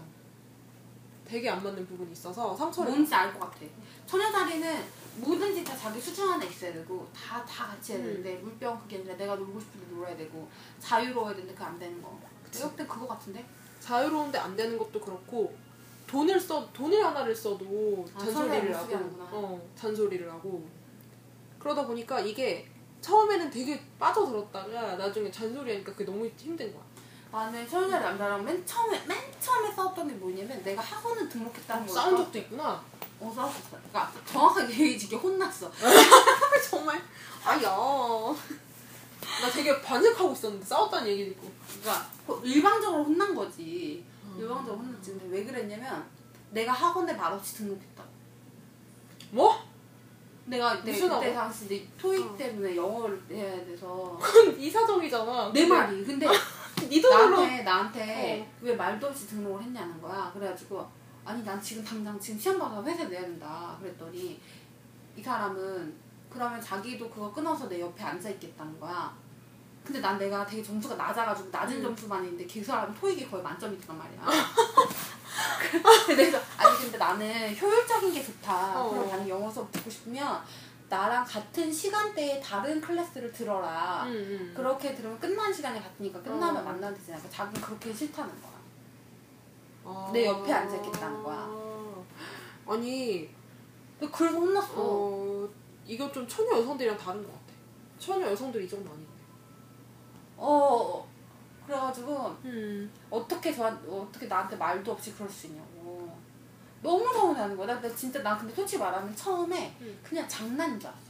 되게 1.25 1.49
안 1.49 1.63
맞는 1.63 1.87
부분이 1.87 2.11
있어서 2.11 2.55
상처를 2.55 2.91
뭔지 2.91 3.13
알 3.15 3.33
것 3.33 3.39
같아. 3.39 3.65
처녀살이는 4.05 4.83
뭐든지 5.17 5.63
다 5.63 5.75
자기 5.75 5.99
수중 5.99 6.31
안에 6.33 6.45
있어야 6.45 6.71
되고 6.73 7.07
다 7.15 7.43
다 7.45 7.65
같이 7.67 7.93
해야 7.93 8.01
음. 8.01 8.05
되는데 8.05 8.35
물병 8.37 8.79
그게 8.81 8.97
아니라 8.97 9.15
내가 9.17 9.35
놀고 9.35 9.59
때 9.59 9.65
놀아야 9.89 10.15
되고 10.15 10.47
자유로워야 10.79 11.33
되는데 11.33 11.53
그게 11.55 11.65
안 11.65 11.79
되는 11.79 11.99
거. 12.01 12.19
볼때 12.51 12.85
그거 12.85 13.07
같은데? 13.07 13.43
자유로운데 13.89 14.39
안 14.39 14.55
되는 14.55 14.77
것도 14.79 14.99
그렇고 14.99 15.55
돈을 16.07 16.39
써 16.39 16.67
돈을 16.73 17.05
하나를 17.05 17.35
써도 17.35 18.05
아, 18.15 18.19
잔소리를 18.19 18.75
하고. 18.75 18.95
어 19.31 19.69
잔소리를 19.75 20.31
하고 20.31 20.67
그러다 21.59 21.85
보니까 21.85 22.19
이게 22.19 22.67
처음에는 23.01 23.51
되게 23.51 23.79
빠져들었다가 23.99 24.95
나중에 24.95 25.29
잔소리하니까 25.29 25.91
그게 25.91 26.03
너무 26.05 26.27
힘든 26.35 26.73
거야. 26.73 26.83
나는 27.31 27.67
처녀살이 27.69 28.03
남자랑 28.03 28.43
맨 28.43 28.65
처음에 28.65 29.03
맨 29.05 29.17
처음에 29.39 29.71
싸웠던 29.71 30.07
게 30.07 30.13
뭐냐면 30.15 30.63
내가 30.63 30.81
학원을 30.81 31.29
등록했다는 31.29 31.85
거. 31.85 31.93
싸운 31.93 32.17
적도 32.17 32.39
있구나. 32.39 32.83
어 33.19 33.31
싸웠었어. 33.35 33.69
그러니까 33.91 34.11
정확하게 34.25 34.73
얘기해줄게 34.73 35.15
혼났어. 35.15 35.71
정말 36.71 36.99
아야. 37.43 38.35
나 39.41 39.49
되게 39.51 39.81
반색하고 39.81 40.33
있었는데 40.33 40.65
싸웠다는 40.65 41.07
얘기 41.09 41.25
듣고. 41.29 41.51
그러니까 41.81 42.07
호- 42.27 42.39
일방적으로 42.43 43.03
혼난 43.05 43.33
거지. 43.35 44.03
음. 44.25 44.37
일방적으로 44.39 44.77
혼났지. 44.83 45.11
근데 45.11 45.27
왜 45.37 45.43
그랬냐면 45.43 46.05
내가 46.51 46.71
학원에 46.71 47.13
말없이 47.13 47.55
등록했다. 47.55 48.03
뭐? 49.31 49.55
내가 50.45 50.83
내 50.83 50.91
무슨 50.91 51.09
그때? 51.09 51.33
당시 51.33 51.67
내 51.67 51.87
토익 51.97 52.23
어. 52.25 52.37
때문에 52.37 52.75
영어를 52.75 53.21
해야 53.31 53.65
돼서 53.65 54.17
그건 54.21 54.59
이사정이잖아. 54.59 55.51
내 55.51 55.65
말이 55.65 56.03
근데 56.05 56.27
네 56.87 57.01
돈으로. 57.01 57.29
나한테 57.31 57.63
나한테 57.63 58.47
어. 58.47 58.55
왜 58.63 58.75
말도 58.75 59.07
없이 59.07 59.27
등록을 59.27 59.63
했냐는 59.63 59.99
거야. 60.01 60.31
그래가지고 60.33 60.87
아니 61.25 61.43
난 61.43 61.59
지금 61.59 61.83
당장 61.83 62.19
지금 62.19 62.39
시험 62.39 62.59
봐서 62.59 62.83
회사 62.83 63.05
내야 63.05 63.21
된다. 63.21 63.75
그랬더니 63.81 64.39
이 65.17 65.23
사람은 65.23 65.95
그러면 66.35 66.61
자기도 66.61 67.09
그거 67.09 67.31
끊어서 67.31 67.69
내 67.69 67.79
옆에 67.79 68.03
앉아 68.03 68.29
있겠다는 68.29 68.77
거야. 68.77 69.15
근데 69.85 70.01
난 70.01 70.17
내가 70.17 70.45
되게 70.45 70.61
점수가 70.61 70.95
낮아가지고 70.95 71.49
낮은 71.49 71.77
음. 71.77 71.81
점수만 71.81 72.23
있는데 72.25 72.45
그 72.45 72.63
사람은 72.63 72.93
토익이 72.95 73.29
거의 73.29 73.41
만점이란 73.41 73.97
말이야. 73.97 74.25
그래서 76.07 76.39
아니 76.57 76.77
근데 76.77 76.97
나는 76.97 77.55
효율적인 77.57 78.13
게 78.13 78.23
좋다. 78.23 78.81
어. 78.81 78.89
그럼 78.89 79.07
나는 79.07 79.29
영어 79.29 79.49
수업 79.49 79.71
듣고 79.71 79.89
싶으면 79.89 80.41
나랑 80.89 81.23
같은 81.23 81.71
시간대에 81.71 82.41
다른 82.41 82.81
클래스를 82.81 83.31
들어라. 83.31 84.03
응, 84.07 84.11
응. 84.13 84.53
그렇게 84.53 84.93
들으면 84.93 85.17
끝난 85.19 85.53
시간이 85.53 85.81
같으니까 85.81 86.21
끝나면 86.21 86.57
어. 86.57 86.63
만나면 86.63 86.93
되잖아. 86.95 87.17
그러니까 87.17 87.29
자기는 87.29 87.61
그렇게 87.61 87.93
싫다는 87.93 88.33
거야. 88.41 88.53
아. 89.85 90.09
내 90.11 90.25
옆에 90.25 90.51
앉아 90.51 90.75
있겠다는 90.75 91.23
거야. 91.23 91.47
아니, 92.67 93.29
그래서 93.99 94.37
혼났어. 94.37 94.73
어, 95.85 95.87
이거 95.87 96.11
좀 96.11 96.27
처녀 96.27 96.57
여성들이랑 96.57 96.97
다른 96.97 97.23
것 97.23 97.31
같아. 97.31 97.53
처녀 97.99 98.31
여성들이 98.31 98.65
이 98.65 98.69
정도 98.69 98.89
아닌데. 98.89 99.11
어, 100.37 101.07
그래가지고 101.65 102.35
음. 102.45 102.91
어떻게 103.09 103.53
저 103.53 103.65
어떻게 103.89 104.25
나한테 104.27 104.55
말도 104.55 104.91
없이 104.91 105.13
그럴 105.13 105.29
수 105.29 105.47
있냐고. 105.47 106.15
너무 106.81 107.11
서운해하는 107.11 107.57
거야. 107.57 107.67
나, 107.67 107.81
나 107.81 107.95
진짜 107.95 108.21
나 108.21 108.37
근데 108.37 108.53
솔직히 108.53 108.79
말하면 108.79 109.15
처음에 109.15 109.75
음. 109.81 109.99
그냥 110.03 110.27
장난인 110.27 110.79
줄 110.79 110.89
알았어. 110.89 111.05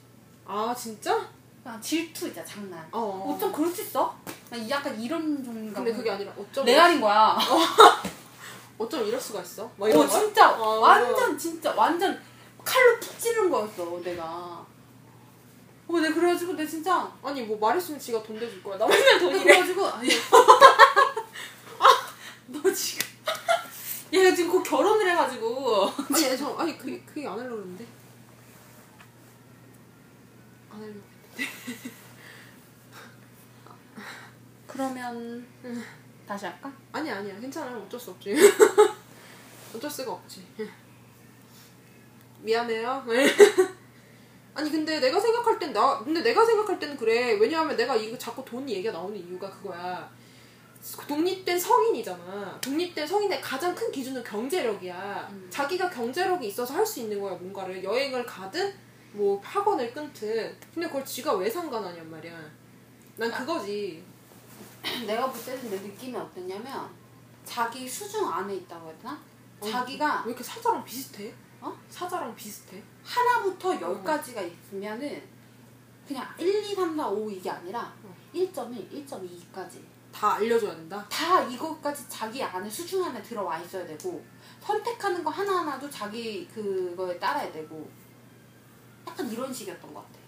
아, 0.45 0.75
진짜? 0.75 1.27
그냥 1.63 1.81
질투 1.81 2.27
있잖아 2.27 2.45
장난. 2.45 2.87
어. 2.91 2.99
어. 2.99 3.33
어쩜 3.33 3.51
그럴 3.51 3.71
수 3.71 3.81
있어? 3.81 4.15
난 4.49 4.69
약간 4.69 4.99
이런 4.99 5.43
종류가. 5.43 5.75
근데 5.75 5.93
그게 5.93 6.11
아니라 6.11 6.31
어쩜 6.37 6.65
레알인 6.65 7.01
거야. 7.01 7.37
어쩜 8.77 9.05
이럴 9.05 9.19
수가 9.19 9.41
있어? 9.41 9.69
뭐 9.75 9.89
어? 9.89 10.07
진짜 10.07 10.51
어. 10.51 10.79
완전 10.79 11.37
진짜 11.37 11.73
완전 11.73 12.21
칼로 12.65 12.99
푹 12.99 13.17
찌른 13.19 13.49
거였어 13.49 14.01
내가. 14.03 14.65
어, 15.87 15.99
내 15.99 16.11
그래가지고 16.11 16.53
내 16.53 16.65
진짜 16.67 17.09
아니 17.21 17.43
뭐 17.43 17.57
말했으면 17.59 17.99
지가 17.99 18.21
돈 18.23 18.39
대줄 18.39 18.61
거야. 18.63 18.77
나 18.77 18.87
맨날 18.87 19.19
돈이래. 19.19 19.43
그래가지고 19.43 19.85
아니 19.85 20.09
너 22.47 22.73
지금 22.73 23.07
얘가 24.11 24.35
지금 24.35 24.51
곧 24.51 24.63
결혼을 24.63 25.09
해가지고 25.11 25.87
아니 26.13 26.37
저 26.37 26.55
아니 26.57 26.77
그 26.77 26.99
그게 27.05 27.27
안 27.27 27.33
하려고 27.39 27.55
그러는데. 27.57 27.85
안 30.71 30.81
하려고. 30.81 31.01
그러면 34.67 35.47
다시 36.27 36.45
할까? 36.45 36.71
아니 36.91 37.09
아니야 37.11 37.39
괜찮아 37.39 37.77
어쩔 37.77 37.99
수 37.99 38.11
없지. 38.11 38.35
어쩔 39.75 39.89
수가 39.89 40.13
없지. 40.13 40.45
미안해요. 42.45 43.03
아니 44.53 44.71
근데 44.71 44.99
내가 44.99 45.19
생각할 45.19 45.59
땐 45.59 45.73
나 45.73 45.99
근데 45.99 46.21
내가 46.21 46.45
생각할 46.45 46.79
때는 46.79 46.95
그래. 46.95 47.33
왜냐하면 47.33 47.75
내가 47.75 47.95
이거 47.95 48.17
자꾸 48.17 48.45
돈 48.45 48.69
얘기가 48.69 48.91
나오는 48.91 49.17
이유가 49.17 49.49
그거야. 49.49 50.09
독립된 51.07 51.59
성인이잖아. 51.59 52.59
독립된 52.61 53.07
성인의 53.07 53.41
가장 53.41 53.73
큰 53.73 53.91
기준은 53.91 54.23
경제력이야. 54.23 55.27
음. 55.31 55.47
자기가 55.49 55.89
경제력이 55.89 56.47
있어서 56.47 56.75
할 56.75 56.85
수 56.85 56.99
있는 57.01 57.19
거야 57.19 57.33
뭔가를. 57.33 57.83
여행을 57.83 58.23
가든 58.25 58.71
뭐 59.13 59.41
학원을 59.43 59.91
끊든. 59.93 60.55
근데 60.73 60.87
그걸 60.87 61.03
지가 61.03 61.33
왜 61.33 61.49
상관하냔 61.49 62.09
말이야. 62.09 62.39
난 63.17 63.31
그거지. 63.31 64.03
내가 65.07 65.29
볼 65.31 65.43
때는 65.43 65.69
내 65.71 65.77
느낌이 65.77 66.15
어땠냐면 66.15 66.87
자기 67.43 67.89
수중 67.89 68.31
안에 68.31 68.53
있다고? 68.55 68.93
어, 69.59 69.67
자기가 69.67 70.21
왜 70.25 70.29
이렇게 70.31 70.43
사자랑 70.43 70.85
비슷해? 70.85 71.33
어? 71.65 71.75
사자랑 71.89 72.35
비슷해? 72.35 72.81
하나부터 73.03 73.81
열까지가 73.81 74.39
있으면은 74.41 75.23
그냥 76.07 76.27
1, 76.37 76.63
2, 76.63 76.75
3, 76.75 76.95
4, 76.95 77.07
5 77.09 77.31
이게 77.31 77.49
아니라 77.49 77.91
어. 78.03 78.15
1.1, 78.35 79.07
1.2까지 79.07 79.79
다 80.13 80.35
알려줘야 80.35 80.75
된다? 80.75 81.03
다 81.09 81.41
이것까지 81.41 82.07
자기 82.07 82.43
안에 82.43 82.69
수중 82.69 83.03
안에 83.03 83.21
들어와 83.23 83.59
있어야 83.59 83.85
되고 83.85 84.23
선택하는 84.61 85.23
거 85.23 85.31
하나하나도 85.31 85.89
자기 85.89 86.47
그거에 86.47 87.17
따라야 87.17 87.51
되고 87.51 87.89
약간 89.07 89.29
이런 89.29 89.51
식이었던 89.51 89.91
것 89.93 90.01
같아. 90.01 90.19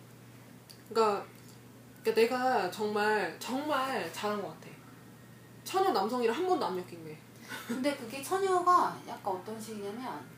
그러니까, 0.89 1.25
그러니까 2.03 2.21
내가 2.21 2.71
정말 2.71 3.37
정말 3.39 4.11
잘한 4.11 4.41
것 4.41 4.47
같아. 4.49 4.67
처녀 5.63 5.91
남성이라 5.91 6.33
한 6.33 6.47
번도 6.47 6.65
안 6.65 6.77
엮인 6.77 7.05
게. 7.05 7.17
근데 7.67 7.95
그게 7.95 8.23
처녀가 8.23 8.97
약간 9.07 9.33
어떤 9.33 9.61
식이냐면 9.61 10.36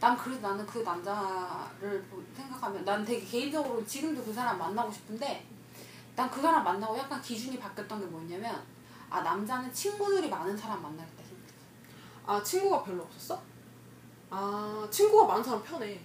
난 0.00 0.16
그래도 0.16 0.40
나는 0.48 0.66
그 0.66 0.78
남자를 0.78 2.02
보- 2.10 2.22
생각하면 2.34 2.84
난 2.84 3.04
되게 3.04 3.24
개인적으로 3.24 3.84
지금도 3.84 4.24
그 4.24 4.32
사람 4.32 4.58
만나고 4.58 4.90
싶은데 4.90 5.46
난 6.16 6.30
그 6.30 6.40
사람 6.42 6.64
만나고 6.64 6.96
약간 6.98 7.20
기준이 7.20 7.58
바뀌었던 7.58 8.00
게 8.00 8.06
뭐냐면 8.06 8.62
아 9.10 9.20
남자는 9.20 9.72
친구들이 9.72 10.28
많은 10.28 10.56
사람 10.56 10.82
만나겠다 10.82 11.22
생각했어. 11.22 11.56
아 12.26 12.42
친구가 12.42 12.82
별로 12.82 13.02
없었어? 13.02 13.40
아 14.30 14.86
친구가 14.90 15.26
많은 15.26 15.42
사람 15.44 15.62
편해. 15.62 16.00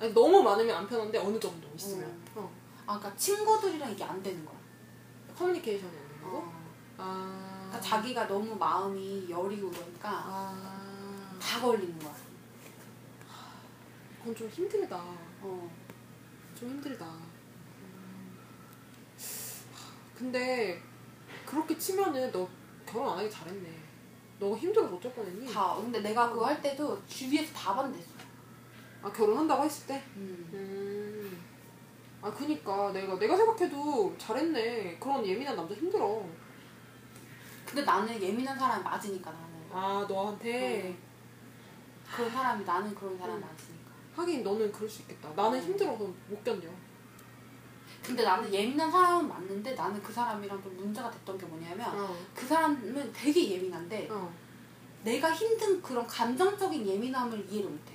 아니, 0.00 0.12
너무 0.14 0.42
많으면 0.42 0.76
안 0.76 0.86
편한데 0.88 1.18
어느 1.18 1.38
정도 1.38 1.68
있으면. 1.74 2.04
음. 2.08 2.24
어. 2.36 2.50
아 2.86 2.98
그러니까 2.98 3.16
친구들이랑 3.16 3.90
이게 3.92 4.02
안 4.04 4.22
되는 4.22 4.44
거야. 4.44 4.56
커뮤니케이션이 5.36 5.92
안 5.96 6.08
되는 6.08 6.22
거고. 6.22 6.36
어. 6.38 6.52
아. 6.98 7.66
그러니까 7.68 7.80
자기가 7.80 8.26
너무 8.26 8.54
마음이 8.56 9.26
여리고 9.28 9.70
그러니까 9.70 10.10
아. 10.10 11.36
다 11.40 11.60
걸리는 11.60 11.98
거야. 11.98 12.14
그건 14.20 14.34
좀 14.34 14.48
힘들다. 14.48 14.96
어. 14.96 15.70
좀 16.54 16.68
힘들다. 16.68 17.06
음. 17.06 18.38
근데 20.14 20.80
그렇게 21.46 21.76
치면은 21.76 22.30
너 22.30 22.48
결혼 22.86 23.12
안 23.12 23.18
하기 23.18 23.30
잘했네. 23.30 23.90
너가 24.38 24.56
힘들어서 24.56 24.94
어쩔 24.94 25.12
뻔했니? 25.12 25.52
다 25.52 25.74
근데 25.76 26.00
내가 26.00 26.30
그거 26.30 26.46
할 26.46 26.60
때도 26.60 27.02
주위에서 27.06 27.52
다 27.54 27.74
반대했어. 27.74 28.10
아 29.02 29.10
결혼한다고 29.10 29.64
했을 29.64 29.86
때? 29.86 30.02
음. 30.16 30.50
음. 30.52 31.42
아 32.22 32.30
그니까 32.30 32.92
내가 32.92 33.18
내가 33.18 33.36
생각해도 33.36 34.14
잘했네. 34.18 34.98
그런 34.98 35.24
예민한 35.26 35.56
남자 35.56 35.74
힘들어. 35.74 36.22
근데 37.64 37.82
나는 37.82 38.20
예민한 38.20 38.58
사람이 38.58 38.84
맞으니까 38.84 39.30
나는. 39.30 39.48
아 39.72 40.06
너한테 40.06 40.96
그런 42.14 42.30
사람이 42.30 42.64
나는 42.64 42.94
그런 42.94 43.16
사람이 43.16 43.38
음. 43.38 43.40
맞으니까. 43.40 43.89
하긴 44.14 44.42
너는 44.42 44.70
그럴 44.72 44.88
수 44.88 45.02
있겠다. 45.02 45.30
나는 45.34 45.58
음. 45.58 45.64
힘들어서 45.64 46.04
못 46.28 46.44
견뎌. 46.44 46.68
근데 48.02 48.24
나는 48.24 48.52
예민한 48.52 48.90
사람은 48.90 49.28
맞는데 49.28 49.74
나는 49.74 50.02
그 50.02 50.12
사람이랑 50.12 50.62
좀 50.62 50.76
문제가 50.76 51.10
됐던 51.10 51.36
게 51.36 51.46
뭐냐면 51.46 51.86
어. 51.98 52.16
그 52.34 52.46
사람은 52.46 53.12
되게 53.12 53.50
예민한데 53.50 54.08
어. 54.10 54.32
내가 55.04 55.32
힘든 55.32 55.80
그런 55.82 56.06
감정적인 56.06 56.86
예민함을 56.86 57.46
이해를 57.48 57.70
못해. 57.70 57.94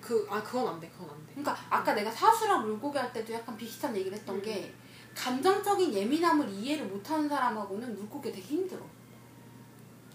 그 0.00 0.26
아 0.30 0.42
그건 0.42 0.68
안 0.74 0.80
돼. 0.80 0.88
그건 0.88 1.10
안 1.10 1.26
돼. 1.26 1.32
그러니까 1.34 1.56
아까 1.68 1.94
내가 1.94 2.10
사수랑 2.10 2.62
물고기 2.66 2.96
할 2.98 3.12
때도 3.12 3.32
약간 3.32 3.56
비슷한 3.56 3.94
얘기를 3.96 4.16
했던 4.16 4.36
음. 4.36 4.42
게 4.42 4.72
감정적인 5.14 5.92
예민함을 5.92 6.48
이해를 6.48 6.86
못하는 6.86 7.28
사람하고는 7.28 7.94
물고기 7.96 8.30
되게 8.30 8.42
힘들어. 8.42 8.80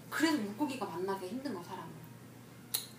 그래서 0.08 0.38
물고기가 0.38 0.86
만나기 0.86 1.28
힘든 1.28 1.54
거 1.54 1.62
사람은. 1.62 1.92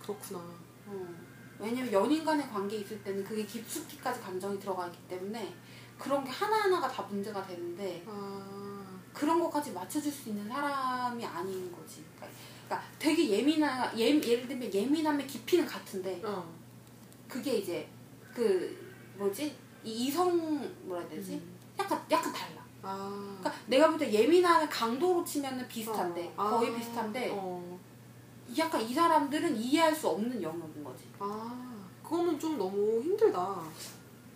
그렇구나. 0.00 0.38
어. 0.86 1.25
왜냐면 1.58 1.92
연인 1.92 2.24
간의 2.24 2.48
관계 2.48 2.76
있을 2.76 3.02
때는 3.02 3.24
그게 3.24 3.44
깊숙이까지 3.44 4.20
감정이 4.20 4.58
들어가 4.58 4.86
있기 4.86 4.98
때문에 5.08 5.54
그런 5.98 6.22
게 6.24 6.30
하나하나가 6.30 6.88
다 6.88 7.02
문제가 7.04 7.46
되는데 7.46 8.04
아. 8.06 8.84
그런 9.12 9.40
것까지 9.40 9.72
맞춰줄 9.72 10.12
수 10.12 10.28
있는 10.28 10.46
사람이 10.48 11.24
아닌 11.24 11.72
거지. 11.72 12.04
그러니까, 12.16 12.38
그러니까 12.66 12.88
되게 12.98 13.30
예민한 13.30 13.98
예, 13.98 14.08
예를 14.08 14.46
들면 14.46 14.72
예민함의 14.72 15.26
깊이는 15.26 15.66
같은데 15.66 16.20
어. 16.22 16.46
그게 17.26 17.56
이제 17.58 17.88
그 18.34 18.76
뭐지 19.16 19.56
이 19.82 20.06
이성 20.06 20.36
뭐라 20.82 21.00
해야 21.02 21.10
되지? 21.10 21.34
음. 21.34 21.56
약간 21.78 22.04
약간 22.10 22.32
달라. 22.32 22.62
아. 22.82 23.36
그러니까 23.40 23.62
내가 23.66 23.88
볼 23.88 23.98
때 23.98 24.12
예민함의 24.12 24.68
강도로 24.68 25.24
치면은 25.24 25.66
비슷한데 25.66 26.34
어. 26.36 26.50
거의 26.50 26.72
아. 26.72 26.76
비슷한데 26.76 27.30
어. 27.32 27.75
약간 28.58 28.80
이 28.80 28.94
사람들은 28.94 29.56
이해할 29.56 29.94
수 29.94 30.08
없는 30.08 30.42
영역인 30.42 30.82
거지. 30.82 31.04
아. 31.18 31.76
그거는 32.02 32.38
좀 32.38 32.56
너무 32.56 33.00
힘들다. 33.02 33.62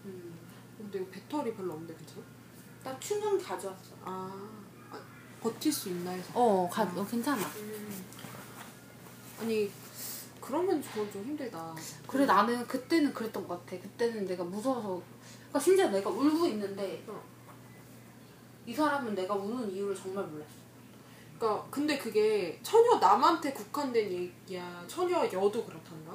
음. 0.05 0.35
근데 0.77 0.99
이거 0.99 1.11
배터리 1.11 1.55
별로 1.55 1.75
없는데 1.75 1.95
괜찮아? 1.95 2.23
나 2.83 2.99
충전기 2.99 3.45
가져왔어. 3.45 3.95
아. 4.05 4.51
아 4.91 5.01
버틸 5.41 5.73
수 5.73 5.89
있나 5.91 6.11
해서. 6.11 6.31
어, 6.35 6.69
가, 6.69 6.83
어 6.83 7.07
괜찮아. 7.07 7.41
음. 7.41 8.05
아니 9.41 9.71
그러면 10.41 10.83
저건 10.83 11.11
좀 11.13 11.25
힘들다. 11.25 11.75
그래 12.07 12.27
나는 12.27 12.67
그때는 12.67 13.15
그랬던 13.15 13.47
것 13.47 13.65
같아. 13.65 13.81
그때는 13.81 14.25
내가 14.27 14.43
무서워서. 14.43 15.01
그러니까 15.39 15.61
심지어 15.61 15.89
내가 15.89 16.11
울고 16.11 16.47
있는데 16.47 17.05
어. 17.07 17.23
이 18.67 18.75
사람은 18.75 19.15
내가 19.15 19.35
우는 19.35 19.71
이유를 19.71 19.95
정말 19.95 20.27
몰랐어. 20.27 20.60
그러니까 21.41 21.67
근데 21.71 21.97
그게 21.97 22.61
처녀 22.63 22.99
남한테 22.99 23.55
국한된 23.55 24.13
얘기야. 24.13 24.85
처녀 24.87 25.25
여도 25.25 25.65
그렇단가? 25.65 26.15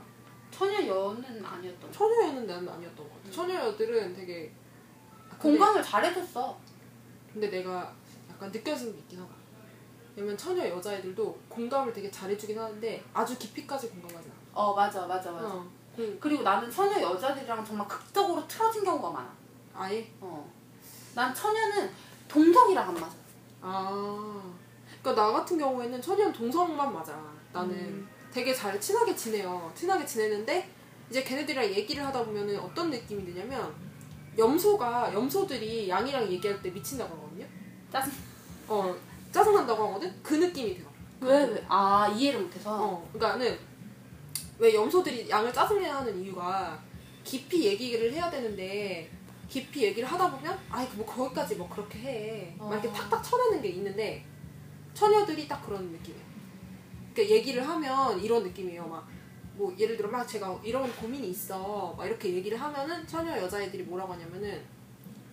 처녀 0.52 0.86
여는 0.86 1.44
아니었던 1.44 1.82
거. 1.82 1.92
처녀 1.92 2.28
여는 2.28 2.46
나는 2.46 2.70
아니었던 2.70 2.96
것 2.96 3.10
같아. 3.10 3.20
음. 3.26 3.32
처녀 3.32 3.56
여들은 3.56 4.14
되게 4.16 4.54
아, 5.28 5.36
근데, 5.40 5.58
공감을 5.58 5.82
잘해줬어. 5.82 6.56
근데 7.34 7.50
내가 7.50 7.92
약간 8.30 8.52
느껴진 8.52 8.94
게 8.94 9.00
있긴 9.00 9.20
하다. 9.20 9.34
왜냐면 10.16 10.38
처녀 10.38 10.70
여자애들도 10.70 11.40
공감을 11.50 11.92
되게 11.92 12.10
잘해주긴 12.12 12.58
하는데 12.60 13.04
아주 13.12 13.36
깊이까지 13.40 13.90
공감하지 13.90 14.30
않아. 14.30 14.40
어 14.54 14.74
맞아 14.76 15.08
맞아 15.08 15.32
맞아. 15.32 15.48
어. 15.48 15.68
그 15.96 16.18
그리고 16.22 16.44
나는 16.44 16.70
처녀 16.70 17.02
여자들이랑 17.02 17.66
정말 17.66 17.88
극적으로 17.88 18.48
틀어진 18.48 18.84
경우가 18.84 19.10
많아. 19.10 19.34
아예 19.74 20.08
어. 20.22 20.48
난 21.16 21.34
처녀는 21.34 21.92
동성이랑 22.28 22.90
안 22.90 22.94
맞아. 22.94 23.16
아. 23.62 24.54
그러니까 25.06 25.22
나 25.22 25.32
같은 25.32 25.60
경우에는 25.60 26.02
처녀는 26.02 26.34
동성만 26.34 26.92
맞아. 26.92 27.16
나는 27.54 27.76
음. 27.76 28.10
되게 28.34 28.52
잘 28.52 28.82
친하게 28.82 29.16
지내요. 29.16 29.72
친하게 29.76 30.04
지내는데 30.04 30.68
이제 31.12 31.24
걔네들이랑 31.24 31.64
얘기를 31.66 32.04
하다 32.04 32.26
보면은 32.26 32.60
어떤 32.60 32.90
느낌이 32.90 33.24
드냐면 33.24 33.72
염소가 34.36 35.14
염소들이 35.14 35.88
양이랑 35.88 36.28
얘기할 36.32 36.60
때 36.64 36.72
미친다고 36.72 37.16
하거든요. 37.16 37.46
짜증. 37.92 38.12
어 38.68 38.96
짜증난다고 39.32 39.88
하거든. 39.90 40.12
그 40.24 40.34
느낌이 40.34 40.76
들어. 40.76 40.90
왜 41.22 41.46
왜? 41.46 41.64
아 41.70 42.08
이해를 42.08 42.42
못해서. 42.42 42.76
어 42.76 43.10
그러니까는 43.14 43.60
왜 44.58 44.74
염소들이 44.74 45.30
양을 45.30 45.54
짜증내야 45.54 45.98
하는 45.98 46.20
이유가 46.24 46.82
깊이 47.24 47.64
얘기를 47.68 48.12
해야 48.12 48.32
되는데 48.32 49.12
깊이 49.48 49.84
얘기를 49.84 50.10
하다 50.12 50.32
보면 50.32 50.58
아이 50.72 50.88
뭐 50.96 51.06
거기까지 51.06 51.56
뭐 51.58 51.70
그렇게 51.70 52.00
해. 52.00 52.56
막 52.58 52.72
이렇게 52.74 52.88
어. 52.88 52.92
탁탁 52.92 53.24
쳐내는 53.24 53.62
게 53.62 53.70
있는데 53.70 54.26
처녀들이 54.96 55.48
딱 55.48 55.64
그런 55.64 55.92
느낌이에요. 55.92 56.26
그러니까 57.14 57.36
얘기를 57.36 57.68
하면 57.68 58.20
이런 58.20 58.42
느낌이에요. 58.44 58.88
막 58.88 59.16
뭐 59.58 59.74
예를 59.78 59.96
들어 59.96 60.10
막 60.10 60.28
제가 60.28 60.60
이런 60.64 60.92
고민이 60.96 61.30
있어. 61.30 61.96
막 61.98 62.06
이렇게 62.06 62.34
얘기를 62.34 62.60
하면은 62.60 63.08
처녀 63.08 63.38
여자애들이 63.38 63.84
뭐라고 63.84 64.14
하냐면은 64.14 64.62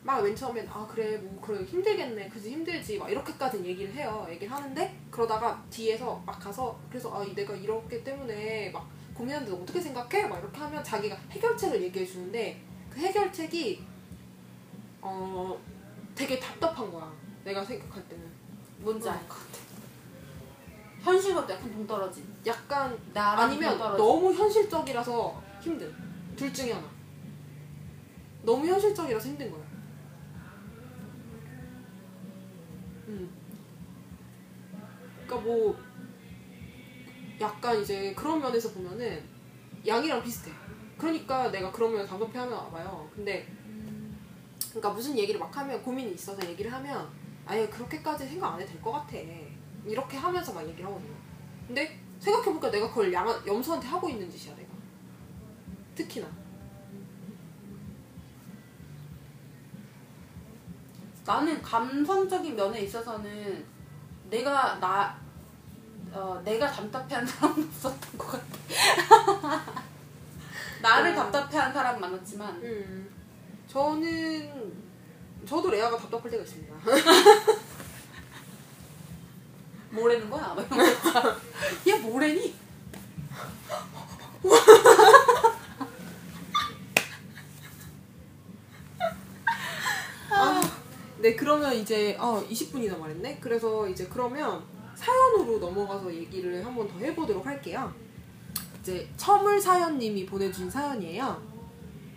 막 0.04 0.22
맨 0.22 0.34
처음엔 0.34 0.68
아 0.68 0.86
그래 0.86 1.16
뭐 1.18 1.40
그래 1.40 1.64
힘들겠네 1.64 2.28
그지 2.28 2.50
힘들지 2.52 2.98
막 2.98 3.10
이렇게까지 3.10 3.64
얘기를 3.64 3.92
해요 3.94 4.26
얘기를 4.28 4.52
하는데 4.52 4.96
그러다가 5.10 5.64
뒤에서 5.70 6.22
막 6.26 6.38
가서 6.40 6.78
그래서 6.88 7.12
아 7.14 7.24
내가 7.34 7.54
이렇기 7.54 8.02
때문에 8.02 8.70
막 8.70 8.88
고민하는데 9.14 9.52
어떻게 9.52 9.80
생각해? 9.80 10.26
막 10.26 10.38
이렇게 10.40 10.58
하면 10.58 10.82
자기가 10.82 11.16
해결책을 11.30 11.82
얘기해 11.82 12.04
주는데 12.04 12.60
그 12.90 12.98
해결책이 13.00 13.84
어 15.00 15.56
되게 16.14 16.38
답답한 16.38 16.90
거야 16.90 17.12
내가 17.44 17.64
생각할 17.64 18.08
때는 18.08 18.24
뭔지 18.82 19.08
어. 19.08 19.12
알것 19.12 19.28
같아. 19.28 19.62
현실과 21.02 21.40
약간 21.48 21.72
동떨어진. 21.72 22.24
약간 22.46 22.98
나랑 23.12 23.44
아니면 23.50 23.70
동떨어진. 23.70 23.98
너무 23.98 24.32
현실적이라서 24.32 25.42
힘든 25.60 25.94
둘 26.36 26.52
중에 26.52 26.72
하나 26.72 26.88
너무 28.42 28.66
현실적이라서 28.66 29.28
힘든 29.28 29.50
거야 29.50 29.62
음. 33.08 33.30
그러니까 35.24 35.36
뭐 35.36 35.78
약간 37.40 37.80
이제 37.80 38.12
그런 38.14 38.40
면에서 38.40 38.72
보면은 38.72 39.22
양이랑 39.86 40.22
비슷해 40.22 40.52
그러니까 40.98 41.50
내가 41.50 41.70
그런 41.70 41.92
면에 41.92 42.06
답답해하면 42.06 42.70
봐요 42.70 43.08
근데 43.14 43.48
그러니까 44.70 44.90
무슨 44.90 45.16
얘기를 45.18 45.38
막 45.38 45.56
하면 45.56 45.82
고민이 45.82 46.12
있어서 46.12 46.44
얘기를 46.48 46.72
하면 46.72 47.08
아예 47.46 47.66
그렇게까지 47.68 48.26
생각 48.28 48.54
안 48.54 48.60
해도 48.60 48.70
될 48.72 48.80
것 48.82 48.92
같아 48.92 49.16
이렇게 49.84 50.16
하면서 50.16 50.52
막 50.52 50.66
얘기를 50.66 50.86
하거든요 50.86 51.12
근데 51.66 51.98
생각해보니까 52.20 52.70
내가 52.70 52.88
그걸 52.88 53.12
양, 53.12 53.28
염소한테 53.46 53.86
하고 53.88 54.08
있는 54.08 54.30
짓이야 54.30 54.54
내가 54.56 54.68
특히나 55.94 56.26
나는 61.24 61.62
감성적인 61.62 62.56
면에 62.56 62.80
있어서는 62.82 63.64
내가 64.30 64.78
나 64.80 65.16
어, 66.12 66.40
내가 66.44 66.70
답답해한 66.70 67.24
사람은 67.26 67.64
없었던 67.64 68.18
것 68.18 68.26
같아. 68.32 69.62
나를 70.82 71.10
음. 71.12 71.16
답답해한 71.16 71.72
사람 71.72 72.00
많았지만 72.00 72.56
음. 72.62 73.08
저는 73.68 74.81
저도 75.46 75.70
레아가 75.70 75.96
답답할 75.96 76.30
때가 76.30 76.42
있습니다 76.42 76.74
뭐라는 79.90 80.30
거야? 80.30 80.54
막 80.54 80.66
이런 80.72 81.02
거. 81.02 81.36
얘 81.86 81.98
뭐래니? 81.98 82.54
네 91.18 91.36
그러면 91.36 91.72
이제 91.74 92.16
아 92.18 92.42
20분이나 92.50 92.98
말했네 92.98 93.38
그래서 93.40 93.88
이제 93.88 94.08
그러면 94.08 94.64
사연으로 94.96 95.58
넘어가서 95.58 96.12
얘기를 96.12 96.64
한번 96.66 96.88
더 96.88 96.98
해보도록 96.98 97.46
할게요 97.46 97.94
이제 98.80 99.08
처물 99.16 99.60
사연님이 99.60 100.26
보내주신 100.26 100.68
사연이에요 100.68 101.51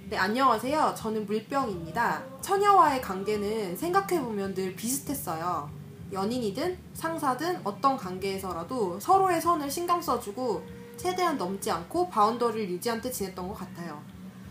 네 0.07 0.17
안녕하세요 0.17 0.93
저는 0.95 1.25
물병입니다 1.25 2.21
처녀와의 2.39 3.01
관계는 3.01 3.75
생각해보면 3.75 4.53
늘 4.53 4.75
비슷했어요 4.75 5.67
연인이든 6.13 6.77
상사든 6.93 7.61
어떤 7.63 7.97
관계에서라도 7.97 8.99
서로의 8.99 9.41
선을 9.41 9.71
신경 9.71 9.99
써주고 9.99 10.63
최대한 10.95 11.39
넘지 11.39 11.71
않고 11.71 12.07
바운더리를 12.09 12.69
유지한 12.69 13.01
듯 13.01 13.11
지냈던 13.11 13.47
것 13.47 13.55
같아요 13.55 13.99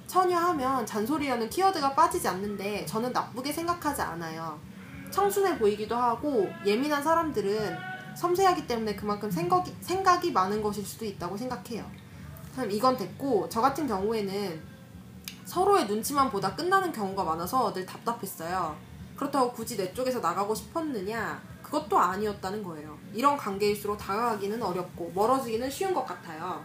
처녀 0.08 0.38
하면 0.38 0.84
잔소리라는 0.84 1.48
키워드가 1.48 1.94
빠지지 1.94 2.26
않는데 2.26 2.84
저는 2.86 3.12
나쁘게 3.12 3.52
생각하지 3.52 4.02
않아요. 4.02 4.60
청순해 5.10 5.58
보이기도 5.58 5.96
하고 5.96 6.48
예민한 6.66 7.02
사람들은 7.02 7.76
섬세하기 8.16 8.66
때문에 8.66 8.94
그만큼 8.94 9.30
생각이, 9.30 9.74
생각이 9.80 10.30
많은 10.30 10.62
것일 10.62 10.84
수도 10.84 11.04
있다고 11.04 11.36
생각해요. 11.36 11.84
그럼 12.54 12.70
이건 12.70 12.96
됐고 12.96 13.48
저 13.48 13.60
같은 13.60 13.86
경우에는 13.86 14.73
서로의 15.44 15.86
눈치만 15.86 16.30
보다 16.30 16.54
끝나는 16.54 16.92
경우가 16.92 17.22
많아서 17.24 17.72
늘 17.72 17.84
답답했어요. 17.84 18.76
그렇다고 19.16 19.52
굳이 19.52 19.76
내 19.76 19.92
쪽에서 19.92 20.20
나가고 20.20 20.54
싶었느냐? 20.54 21.42
그것도 21.62 21.98
아니었다는 21.98 22.62
거예요. 22.62 22.96
이런 23.12 23.36
관계일수록 23.36 23.98
다가가기는 23.98 24.62
어렵고 24.62 25.12
멀어지기는 25.14 25.70
쉬운 25.70 25.94
것 25.94 26.04
같아요. 26.04 26.64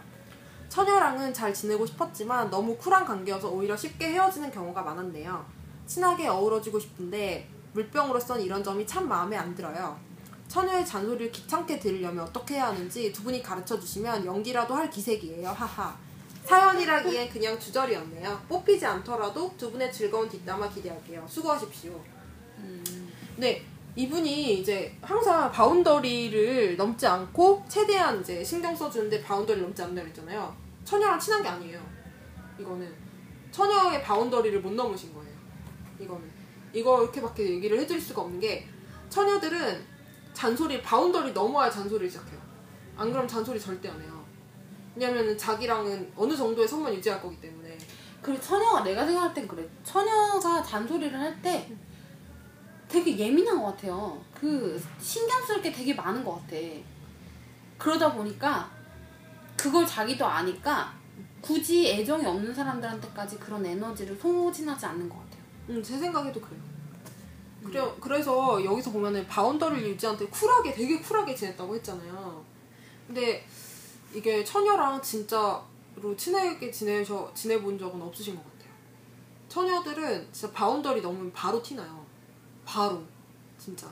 처녀랑은 0.68 1.34
잘 1.34 1.52
지내고 1.52 1.84
싶었지만 1.84 2.48
너무 2.48 2.76
쿨한 2.76 3.04
관계여서 3.04 3.48
오히려 3.48 3.76
쉽게 3.76 4.12
헤어지는 4.12 4.50
경우가 4.50 4.82
많았네요. 4.82 5.44
친하게 5.86 6.28
어우러지고 6.28 6.78
싶은데 6.78 7.48
물병으로선 7.72 8.40
이런 8.40 8.62
점이 8.62 8.86
참 8.86 9.08
마음에 9.08 9.36
안 9.36 9.54
들어요. 9.54 9.98
처녀의 10.48 10.86
잔소리를 10.86 11.30
귀찮게 11.32 11.78
들으려면 11.78 12.24
어떻게 12.24 12.54
해야 12.54 12.68
하는지 12.68 13.12
두 13.12 13.22
분이 13.22 13.42
가르쳐 13.42 13.78
주시면 13.78 14.24
연기라도 14.24 14.74
할 14.74 14.90
기색이에요. 14.90 15.48
하하. 15.48 15.96
사연이라기엔 16.44 17.30
그냥 17.30 17.58
주절이었네요. 17.58 18.42
뽑히지 18.48 18.84
않더라도 18.84 19.52
두 19.56 19.70
분의 19.70 19.92
즐거운 19.92 20.28
뒷담화 20.28 20.68
기대할게요. 20.68 21.24
수고하십시오. 21.28 22.00
네, 23.36 23.64
이분이 23.96 24.60
이제 24.60 24.96
항상 25.02 25.50
boundary를 25.50 26.76
넘지 26.76 27.06
않고 27.06 27.64
최대한 27.68 28.20
이제 28.20 28.42
신경 28.42 28.74
써주는데 28.74 29.22
boundary를 29.22 29.62
넘지 29.62 29.82
않는다 29.82 30.02
그랬잖아요. 30.02 30.54
처녀랑 30.84 31.18
친한 31.18 31.42
게 31.42 31.48
아니에요. 31.48 31.80
이거는 32.58 32.92
처녀의 33.50 34.02
boundary를 34.02 34.60
못 34.60 34.72
넘으신 34.72 35.14
거예요. 35.14 35.34
이거는 35.98 36.30
이거 36.72 37.02
이렇게밖에 37.02 37.48
얘기를 37.48 37.78
해드릴 37.80 38.00
수가 38.00 38.22
없는 38.22 38.40
게 38.40 38.68
처녀들은 39.08 39.84
잔소리 40.32 40.80
boundary 40.82 41.32
넘어야 41.32 41.70
잔소리를 41.70 42.08
시작해요. 42.08 42.40
안 42.96 43.10
그럼 43.10 43.26
잔소리 43.26 43.58
절대 43.58 43.88
안 43.88 44.00
해요. 44.00 44.19
왜냐면은 45.00 45.36
자기랑은 45.38 46.12
어느 46.14 46.36
정도의 46.36 46.68
선만 46.68 46.92
유지할 46.92 47.22
거기 47.22 47.40
때문에 47.40 47.78
그리고 48.20 48.38
처녀가 48.42 48.84
내가 48.84 49.06
생각할 49.06 49.32
땐 49.32 49.48
그래. 49.48 49.66
처녀가 49.82 50.62
잔소리를 50.62 51.18
할 51.18 51.40
때 51.40 51.72
되게 52.86 53.16
예민한 53.16 53.56
것 53.62 53.68
같아요. 53.68 54.20
그 54.34 54.78
신경 55.00 55.40
쓸 55.46 55.62
게 55.62 55.72
되게 55.72 55.94
많은 55.94 56.22
것 56.22 56.34
같아. 56.34 56.56
그러다 57.78 58.12
보니까 58.12 58.70
그걸 59.56 59.86
자기도 59.86 60.26
아니까 60.26 60.92
굳이 61.40 61.88
애정이 61.88 62.26
없는 62.26 62.52
사람들한테까지 62.52 63.38
그런 63.38 63.64
에너지를 63.64 64.14
소진하지 64.16 64.84
않는 64.84 65.08
것 65.08 65.16
같아요. 65.16 65.42
음, 65.70 65.82
제 65.82 65.96
생각에도 65.96 66.38
그래요. 66.40 66.60
그래, 67.64 67.94
그래서 68.00 68.62
여기서 68.62 68.90
보면은 68.90 69.26
boundary를 69.26 69.90
유지한 69.90 70.16
채 70.18 70.26
쿨하게 70.26 70.74
되게 70.74 71.00
쿨하게 71.00 71.34
지냈다고 71.34 71.74
했잖아요. 71.76 72.44
근데 73.06 73.46
이게 74.12 74.44
처녀랑 74.44 75.00
진짜로 75.02 75.62
친하게 76.16 76.70
지내셔 76.70 77.30
지내본 77.34 77.78
적은 77.78 78.00
없으신 78.02 78.36
것 78.36 78.42
같아요. 78.44 78.70
처녀들은 79.48 80.28
진짜 80.32 80.52
boundary 80.52 81.00
넘으면 81.00 81.32
바로 81.32 81.62
티나요. 81.62 82.04
바로 82.64 83.02
진짜. 83.58 83.88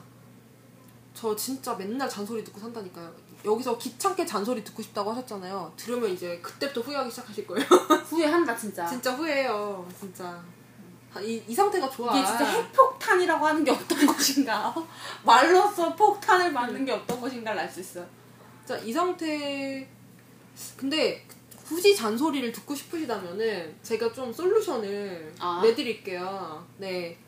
저 1.15 1.35
진짜 1.35 1.75
맨날 1.75 2.09
잔소리 2.09 2.45
듣고 2.45 2.61
산다니까요. 2.61 3.13
여기서 3.45 3.77
귀찮게 3.79 4.25
잔소리 4.27 4.63
듣고 4.65 4.83
싶다고 4.83 5.11
하셨잖아요. 5.13 5.73
들으면 5.77 6.11
이제 6.11 6.39
그때부터 6.41 6.81
후회하기 6.81 7.11
시작하실 7.11 7.47
거예요. 7.47 7.65
후회한다 8.07 8.57
진짜. 8.57 8.87
진짜 8.87 9.13
후회해요. 9.15 9.87
진짜. 9.99 10.43
아, 11.15 11.21
이, 11.21 11.43
이 11.49 11.55
상태가 11.55 11.89
좋아. 11.89 12.17
이게 12.17 12.27
진짜 12.27 12.45
핵폭탄이라고 12.45 13.47
하는 13.47 13.65
게 13.65 13.71
어떤 13.71 13.99
것인가? 14.07 14.75
말로써 15.25 15.95
폭탄을 15.97 16.53
맞는 16.53 16.85
게 16.85 16.93
어떤 16.93 17.21
것인가를 17.21 17.61
알 17.61 17.71
수 17.71 17.81
있어. 17.81 18.05
진짜 18.65 18.81
이 18.83 18.93
상태. 18.93 19.89
근데 20.77 21.25
굳이 21.67 21.95
잔소리를 21.95 22.51
듣고 22.53 22.75
싶으시다면은 22.75 23.77
제가 23.83 24.13
좀 24.13 24.33
솔루션을 24.33 25.35
아. 25.39 25.61
내드릴게요. 25.63 26.67
네. 26.79 27.19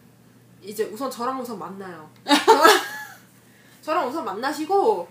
이제 0.62 0.84
우선 0.84 1.10
저랑 1.10 1.40
우선 1.40 1.58
만나요. 1.58 2.10
저랑- 2.24 2.80
저랑 3.82 4.08
우선 4.08 4.24
만나시고 4.24 5.08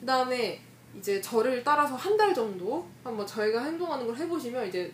그다음에 0.00 0.60
이제 0.98 1.20
저를 1.20 1.62
따라서 1.64 1.94
한 1.94 2.16
달 2.16 2.34
정도 2.34 2.86
한번 3.04 3.26
저희가 3.26 3.62
행동하는 3.62 4.06
걸 4.06 4.16
해보시면 4.16 4.68
이제 4.68 4.92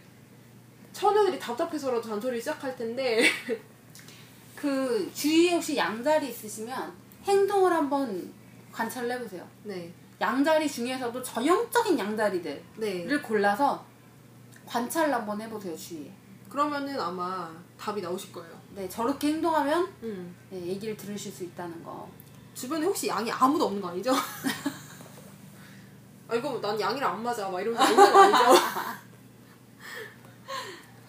처녀들이 0.92 1.38
답답해서라도 1.38 2.02
잔소리 2.02 2.38
시작할 2.40 2.76
텐데 2.76 3.24
그 4.56 5.10
주위에 5.14 5.52
혹시 5.54 5.76
양자리 5.76 6.28
있으시면 6.28 6.92
행동을 7.24 7.72
한번 7.72 8.32
관찰을 8.72 9.10
해보세요. 9.12 9.46
네. 9.64 9.92
양자리 10.22 10.70
중에서도 10.70 11.20
전형적인 11.20 11.98
양자리들을 11.98 12.62
네. 12.76 13.18
골라서 13.18 13.84
관찰을 14.64 15.12
한번 15.12 15.40
해보세요 15.40 15.76
주위에. 15.76 16.12
그러면은 16.48 16.98
아마 17.00 17.50
답이 17.76 18.00
나오실 18.00 18.32
거예요. 18.32 18.56
네 18.74 18.88
저렇게 18.88 19.32
행동하면 19.32 19.92
음. 20.04 20.34
네, 20.48 20.64
얘기를 20.64 20.96
들으실 20.96 21.32
수 21.32 21.42
있다는 21.42 21.82
거. 21.82 22.08
주변에 22.54 22.86
혹시 22.86 23.08
양이 23.08 23.30
아무도 23.32 23.66
없는 23.66 23.82
거 23.82 23.88
아니죠? 23.88 24.12
아 26.28 26.34
이거 26.36 26.60
난 26.60 26.80
양이랑 26.80 27.14
안 27.14 27.22
맞아 27.22 27.48
막 27.48 27.60
이러면서 27.60 27.90
있는 27.90 28.12
거 28.12 28.20
아니죠? 28.20 28.38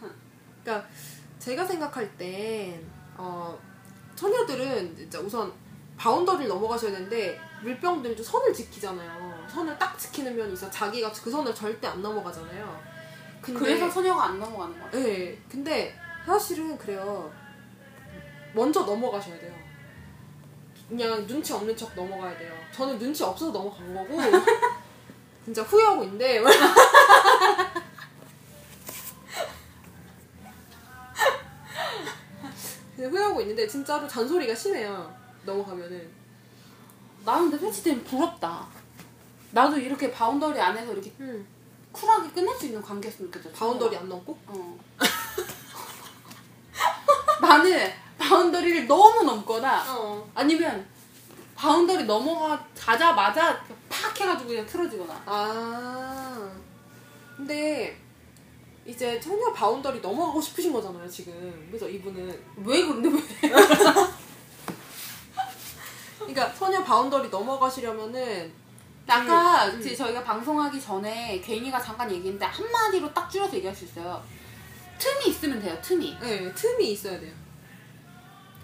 그러니까 0.64 0.90
제가 1.38 1.64
생각할 1.66 2.18
땐 2.18 2.84
어, 3.16 3.56
처녀들은 4.16 4.96
진짜 4.96 5.20
우선 5.20 5.54
바운더리를 5.98 6.48
넘어가셔야 6.48 6.92
되는데 6.92 7.40
물병들도 7.62 8.22
선을 8.22 8.54
지키잖아요. 8.54 9.48
선을 9.48 9.78
딱 9.78 9.98
지키는 9.98 10.36
면이 10.36 10.54
있어. 10.54 10.70
자기가 10.70 11.12
그 11.12 11.32
선을 11.32 11.54
절대 11.54 11.88
안 11.88 12.02
넘어가잖아요. 12.02 12.82
근데, 13.42 13.60
그래서 13.60 13.90
처녀가 13.90 14.26
안 14.26 14.40
넘어가는 14.40 14.80
거야. 14.80 14.92
네, 14.92 15.38
근데 15.50 15.96
사실은 16.26 16.78
그래요. 16.78 17.32
먼저 18.54 18.82
넘어가셔야 18.84 19.40
돼요. 19.40 19.54
그냥 20.88 21.26
눈치 21.26 21.54
없는 21.54 21.76
척 21.76 21.94
넘어가야 21.96 22.38
돼요. 22.38 22.54
저는 22.72 23.00
눈치 23.00 23.24
없어서 23.24 23.52
넘어간 23.52 23.94
거고 23.94 24.18
진짜 25.44 25.64
후회하고 25.64 26.04
있는데 26.04 26.40
후회하고 32.98 33.42
있는데 33.42 33.68
진짜로 33.68 34.08
잔소리가 34.08 34.56
심해요. 34.56 35.23
넘어가면은 35.46 36.10
나는 37.26 37.50
근데 37.50 37.58
솔직히 37.66 38.02
부럽다. 38.04 38.68
나도 39.52 39.78
이렇게 39.78 40.12
boundary 40.12 40.60
안에서 40.60 40.94
이렇게 40.94 41.12
음, 41.20 41.46
쿨하게 41.92 42.30
끝낼 42.32 42.56
수 42.58 42.66
있는 42.66 42.82
관계였으면 42.82 43.32
좋겠어. 43.32 43.52
boundary 43.52 43.96
안 43.96 44.10
넘고 44.10 44.38
어. 44.48 44.80
나는 47.42 47.92
boundary를 48.18 48.88
너무 48.88 49.24
넘거나 49.24 49.84
어. 49.96 50.32
아니면 50.34 50.86
boundary 51.56 52.06
넘어가 52.06 52.66
자마자 52.74 53.64
팍 53.90 54.20
해가지고 54.20 54.50
그냥 54.50 54.66
틀어지거나. 54.66 55.22
아 55.26 56.52
근데 57.38 57.98
이제 58.86 59.20
처녀 59.20 59.54
boundary 59.54 60.02
넘어가고 60.02 60.42
싶으신 60.42 60.74
거잖아요 60.74 61.08
지금. 61.08 61.68
그래서 61.70 61.88
이분은 61.88 62.28
왜 62.66 62.82
그런데 62.86 63.10
왜? 63.10 63.52
그러니까 66.26 66.54
처녀 66.54 66.84
boundary 66.84 67.30
넘어가시려면은 67.30 68.52
아까 69.08 69.66
음. 69.68 69.80
이제 69.80 69.96
저희가 69.96 70.24
방송하기 70.24 70.80
전에 70.82 71.42
괭이가 71.42 71.80
잠깐 71.82 72.10
얘기했는데 72.10 72.46
한마디로 72.46 73.14
딱 73.14 73.30
줄여서 73.30 73.56
얘기할 73.56 73.76
수 73.76 73.86
있어요. 73.86 74.24
틈이 74.98 75.28
있으면 75.28 75.60
돼요, 75.62 75.78
틈이. 75.82 76.18
네, 76.22 76.54
틈이 76.54 76.92
있어야 76.94 77.20
돼요. 77.20 77.34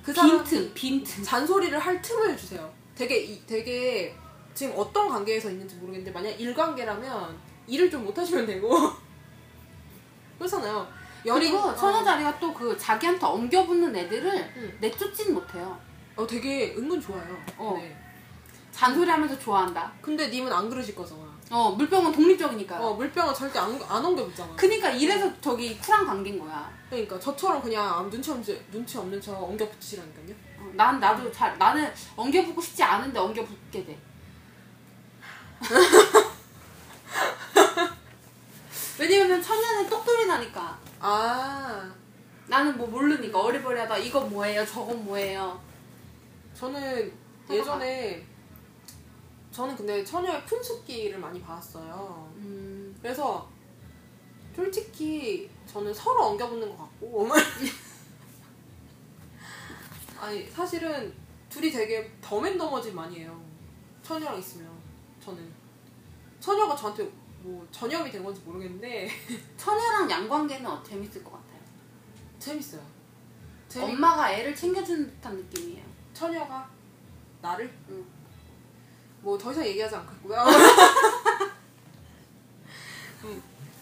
그 0.02 0.14
사람 0.14 0.38
빈틈, 0.44 0.74
빈틈. 0.74 1.24
잔소리를 1.24 1.78
할 1.78 2.02
틈을 2.02 2.38
주세요. 2.38 2.72
되게 2.96 3.18
이- 3.20 3.46
되게 3.46 4.16
지금 4.54 4.74
어떤 4.78 5.10
관계에서 5.10 5.50
있는지 5.50 5.76
모르겠는데 5.76 6.12
만약 6.12 6.30
일 6.40 6.54
관계라면 6.54 7.38
일을 7.68 7.90
좀 7.92 8.04
못 8.06 8.18
하시면 8.18 8.46
되고 8.46 8.70
그렇잖아요. 10.40 10.88
그리고 11.24 11.58
어. 11.58 11.76
처녀 11.76 12.04
자리가 12.04 12.40
또 12.40 12.54
그 12.54 12.78
자기한테 12.78 13.26
엉겨붙는 13.26 13.94
애들을 13.96 14.54
응. 14.58 14.78
내쫓진 14.80 15.34
못해요. 15.34 15.78
어 16.20 16.28
되게 16.28 16.76
은근 16.78 17.00
좋아요. 17.00 17.38
어. 17.58 17.78
네. 17.78 17.96
잔소리하면서 18.74 19.40
좋아한다. 19.40 19.90
근데 20.02 20.28
님은 20.28 20.52
안 20.52 20.70
그러실 20.70 20.94
거잖아. 20.94 21.22
어, 21.50 21.72
물병은 21.72 22.12
독립적이니까요. 22.12 22.82
어 22.82 22.94
물병은 22.94 23.34
절대 23.34 23.58
안, 23.58 23.82
안 23.88 24.06
옮겨붙잖아. 24.06 24.54
그니까 24.58 24.90
이래서 24.90 25.32
저기 25.40 25.78
쿨한 25.78 26.06
관계인 26.06 26.38
거야. 26.38 26.70
그러니까 26.90 27.18
저처럼 27.20 27.62
그냥 27.62 28.10
눈치 28.10 28.32
없는 28.32 28.66
눈치 28.70 28.98
없는 28.98 29.22
척 29.22 29.42
옮겨붙이라니까요. 29.42 30.36
어, 30.60 30.70
난 30.74 31.00
나도 31.00 31.32
잘 31.32 31.58
나는 31.58 31.90
엉겨붙고 32.18 32.62
싶지 32.62 32.84
않은데 32.84 33.18
엉겨붙게 33.18 33.86
돼. 33.86 33.98
왜냐면 39.00 39.42
처녀는 39.42 39.90
똑돌이 39.90 40.26
나니까 40.26 40.78
아 41.00 41.90
나는 42.48 42.78
뭐 42.78 42.88
모르니까 42.88 43.40
어리버리하다 43.40 43.98
이건 43.98 44.30
뭐예요 44.30 44.66
저건 44.66 45.06
뭐예요 45.06 45.69
저는 46.60 47.14
예전에 47.50 48.26
저는 49.50 49.78
근데 49.78 50.04
처녀의 50.04 50.46
푼숙기를 50.46 51.18
많이 51.18 51.42
봤어요. 51.42 52.30
음, 52.36 52.94
그래서 53.02 53.50
솔직히 54.54 55.50
저는 55.66 55.94
서로 55.94 56.26
엉겨붙는 56.26 56.70
것 56.70 56.78
같고 56.78 57.30
아니 60.20 60.46
사실은 60.50 61.14
둘이 61.50 61.72
되게 61.72 62.12
더맨더머짓 62.20 62.94
많이 62.94 63.20
해요. 63.20 63.42
처녀랑 64.04 64.38
있으면 64.38 64.70
저는 65.24 65.50
처녀가 66.42 66.76
저한테 66.76 67.10
뭐 67.42 67.66
전염이 67.72 68.12
된 68.12 68.22
건지 68.22 68.42
모르겠는데 68.44 69.10
처녀랑 69.56 70.12
양관계는 70.12 70.70
어, 70.70 70.84
재밌을 70.84 71.24
것 71.24 71.32
같아요. 71.32 71.62
재밌어요. 72.38 72.82
재밌... 73.70 73.94
엄마가 73.94 74.34
애를 74.34 74.54
챙겨주는 74.54 75.10
듯한 75.10 75.38
느낌이에요. 75.38 75.89
처녀가 76.20 76.68
나를 77.42 77.72
응. 77.90 78.06
뭐더 79.22 79.52
이상 79.54 79.66
얘기하지 79.66 79.96
않겠고요. 79.96 80.38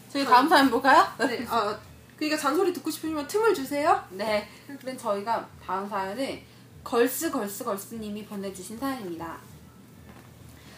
저희 0.10 0.23
다음 0.23 0.47
사연 0.47 0.69
볼까요? 0.69 1.04
네, 1.17 1.43
아 1.50 1.76
그러니까 2.15 2.39
잔소리 2.39 2.71
듣고 2.73 2.91
싶으면 2.91 3.28
틈을 3.28 3.56
주세요. 3.56 4.04
네. 4.12 4.47
그럼 4.80 4.95
저희가 4.95 5.47
다음 5.63 5.89
사연은 5.89 6.43
걸스 6.84 7.32
걸스 7.32 7.63
걸스님이 7.63 8.26
보내주신 8.26 8.78
사연입니다. 8.78 9.38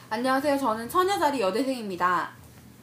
안녕하세요. 0.09 0.57
저는 0.57 0.87
처녀자리 0.87 1.41
여대생입니다. 1.41 2.31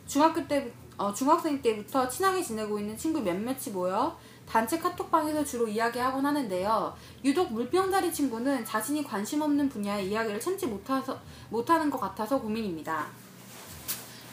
중학교 0.06 0.46
때, 0.46 0.70
어, 0.98 1.12
중학생 1.12 1.60
때부터 1.62 2.06
친하게 2.08 2.42
지내고 2.42 2.78
있는 2.78 2.96
친구 2.96 3.20
몇몇이 3.20 3.70
모여 3.72 4.18
단체 4.48 4.78
카톡방에서 4.78 5.44
주로 5.44 5.66
이야기하곤 5.66 6.24
하는데요. 6.24 6.94
유독 7.24 7.52
물병자리 7.52 8.12
친구는 8.12 8.64
자신이 8.64 9.02
관심 9.04 9.42
없는 9.42 9.68
분야의 9.68 10.08
이야기를 10.08 10.40
참지 10.40 10.66
못해서, 10.66 11.18
못하는 11.50 11.90
것 11.90 11.98
같아서 11.98 12.40
고민입니다. 12.40 13.06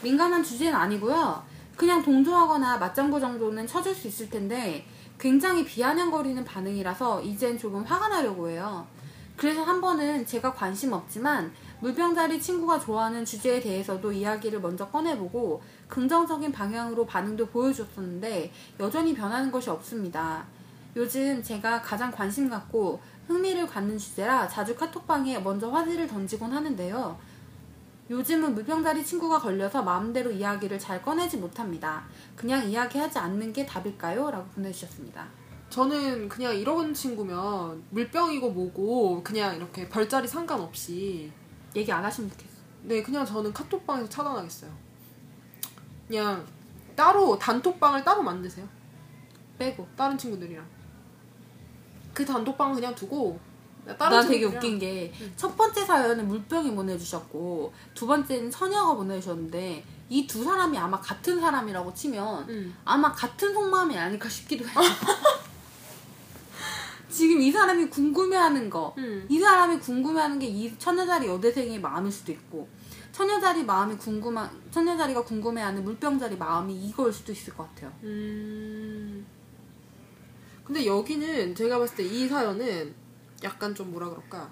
민감한 0.02 0.42
주제는 0.42 0.74
아니고요. 0.74 1.42
그냥 1.76 2.02
동조하거나 2.02 2.78
맞장구 2.78 3.18
정도는 3.18 3.66
쳐줄 3.66 3.94
수 3.94 4.06
있을 4.06 4.30
텐데 4.30 4.86
굉장히 5.18 5.64
비아냥거리는 5.64 6.44
반응이라서 6.44 7.22
이젠 7.22 7.58
조금 7.58 7.82
화가 7.82 8.08
나려고 8.08 8.48
해요. 8.48 8.86
그래서 9.36 9.62
한 9.62 9.80
번은 9.80 10.26
제가 10.26 10.52
관심 10.52 10.92
없지만 10.92 11.52
물병자리 11.80 12.40
친구가 12.40 12.78
좋아하는 12.78 13.24
주제에 13.24 13.60
대해서도 13.60 14.12
이야기를 14.12 14.60
먼저 14.60 14.88
꺼내보고 14.88 15.62
긍정적인 15.88 16.52
방향으로 16.52 17.04
반응도 17.04 17.46
보여줬었는데 17.46 18.52
여전히 18.80 19.14
변하는 19.14 19.50
것이 19.50 19.70
없습니다. 19.70 20.44
요즘 20.96 21.42
제가 21.42 21.82
가장 21.82 22.12
관심 22.12 22.48
갖고 22.48 23.00
흥미를 23.26 23.66
갖는 23.66 23.98
주제라 23.98 24.48
자주 24.48 24.76
카톡방에 24.76 25.40
먼저 25.40 25.68
화제를 25.68 26.06
던지곤 26.06 26.52
하는데요. 26.52 27.18
요즘은 28.10 28.54
물병자리 28.54 29.04
친구가 29.04 29.38
걸려서 29.38 29.82
마음대로 29.82 30.30
이야기를 30.30 30.78
잘 30.78 31.02
꺼내지 31.02 31.38
못합니다. 31.38 32.04
그냥 32.36 32.68
이야기하지 32.68 33.18
않는 33.18 33.52
게 33.52 33.64
답일까요? 33.64 34.30
라고 34.30 34.46
보내주셨습니다. 34.54 35.26
저는 35.74 36.28
그냥 36.28 36.54
이런 36.56 36.94
친구면 36.94 37.82
물병이고 37.90 38.48
뭐고 38.48 39.24
그냥 39.24 39.56
이렇게 39.56 39.88
별자리 39.88 40.28
상관없이 40.28 41.32
얘기 41.74 41.90
안 41.90 42.04
하시면 42.04 42.30
좋겠어. 42.30 42.48
네 42.82 43.02
그냥 43.02 43.26
저는 43.26 43.52
카톡방에서 43.52 44.08
차단하겠어요. 44.08 44.70
그냥 46.06 46.46
따로 46.94 47.36
단톡방을 47.36 48.04
따로 48.04 48.22
만드세요. 48.22 48.68
빼고. 49.58 49.88
다른 49.96 50.16
친구들이랑 50.16 50.64
그 52.12 52.24
단톡방 52.24 52.72
그냥 52.74 52.94
두고 52.94 53.40
난 53.84 54.28
되게 54.28 54.44
웃긴 54.44 54.78
게 54.78 55.12
첫 55.36 55.56
번째 55.56 55.84
사연은 55.84 56.28
물병이 56.28 56.72
보내주셨고 56.76 57.72
두 57.94 58.06
번째는 58.06 58.48
처녀가 58.52 58.94
보내주셨는데 58.94 59.84
이 60.08 60.26
두 60.28 60.44
사람이 60.44 60.78
아마 60.78 61.00
같은 61.00 61.40
사람이라고 61.40 61.92
치면 61.94 62.48
음. 62.48 62.76
아마 62.84 63.10
같은 63.10 63.52
속마음이 63.52 63.98
아닐까 63.98 64.28
싶기도 64.28 64.64
해요. 64.68 64.74
지금 67.14 67.40
이 67.40 67.52
사람이 67.52 67.88
궁금해하는 67.90 68.68
거, 68.68 68.92
음. 68.98 69.24
이 69.28 69.38
사람이 69.38 69.78
궁금해하는 69.78 70.38
게이 70.40 70.76
처녀자리 70.78 71.28
여대생의 71.28 71.80
마음일 71.80 72.10
수도 72.10 72.32
있고 72.32 72.68
처녀자리 73.12 73.64
마음이 73.64 73.96
궁금한 73.96 74.50
처녀자리가 74.72 75.22
궁금해하는 75.22 75.84
물병자리 75.84 76.36
마음이 76.36 76.74
이거일 76.88 77.12
수도 77.12 77.30
있을 77.30 77.54
것 77.54 77.68
같아요. 77.68 77.92
음. 78.02 79.24
근데 80.64 80.84
여기는 80.84 81.54
제가 81.54 81.78
봤을 81.78 81.96
때 81.96 82.02
이 82.04 82.26
사연은 82.26 82.92
약간 83.44 83.72
좀 83.74 83.92
뭐라 83.92 84.08
그럴까. 84.10 84.50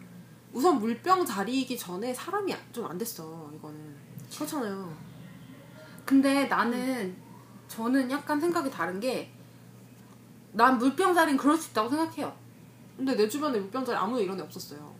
우선 0.53 0.79
물병 0.79 1.25
자리이기 1.25 1.77
전에 1.77 2.15
사람이 2.15 2.55
좀 2.73 2.87
안 2.87 2.97
됐어, 2.97 3.51
이거는. 3.57 3.97
그렇잖아요. 4.33 4.97
근데 6.05 6.45
나는 6.47 7.17
저는 7.67 8.09
약간 8.11 8.41
생각이 8.41 8.71
다른 8.71 9.01
게 9.01 9.33
난 10.55 10.77
물병자리는 10.79 11.39
그럴 11.39 11.57
수 11.57 11.71
있다고 11.71 11.89
생각해요. 11.89 12.42
근데 13.05 13.17
내 13.17 13.29
주변에 13.29 13.59
물병 13.59 13.85
자리 13.85 13.97
아무도 13.97 14.23
이런 14.23 14.39
애 14.39 14.43
없었어요. 14.45 14.95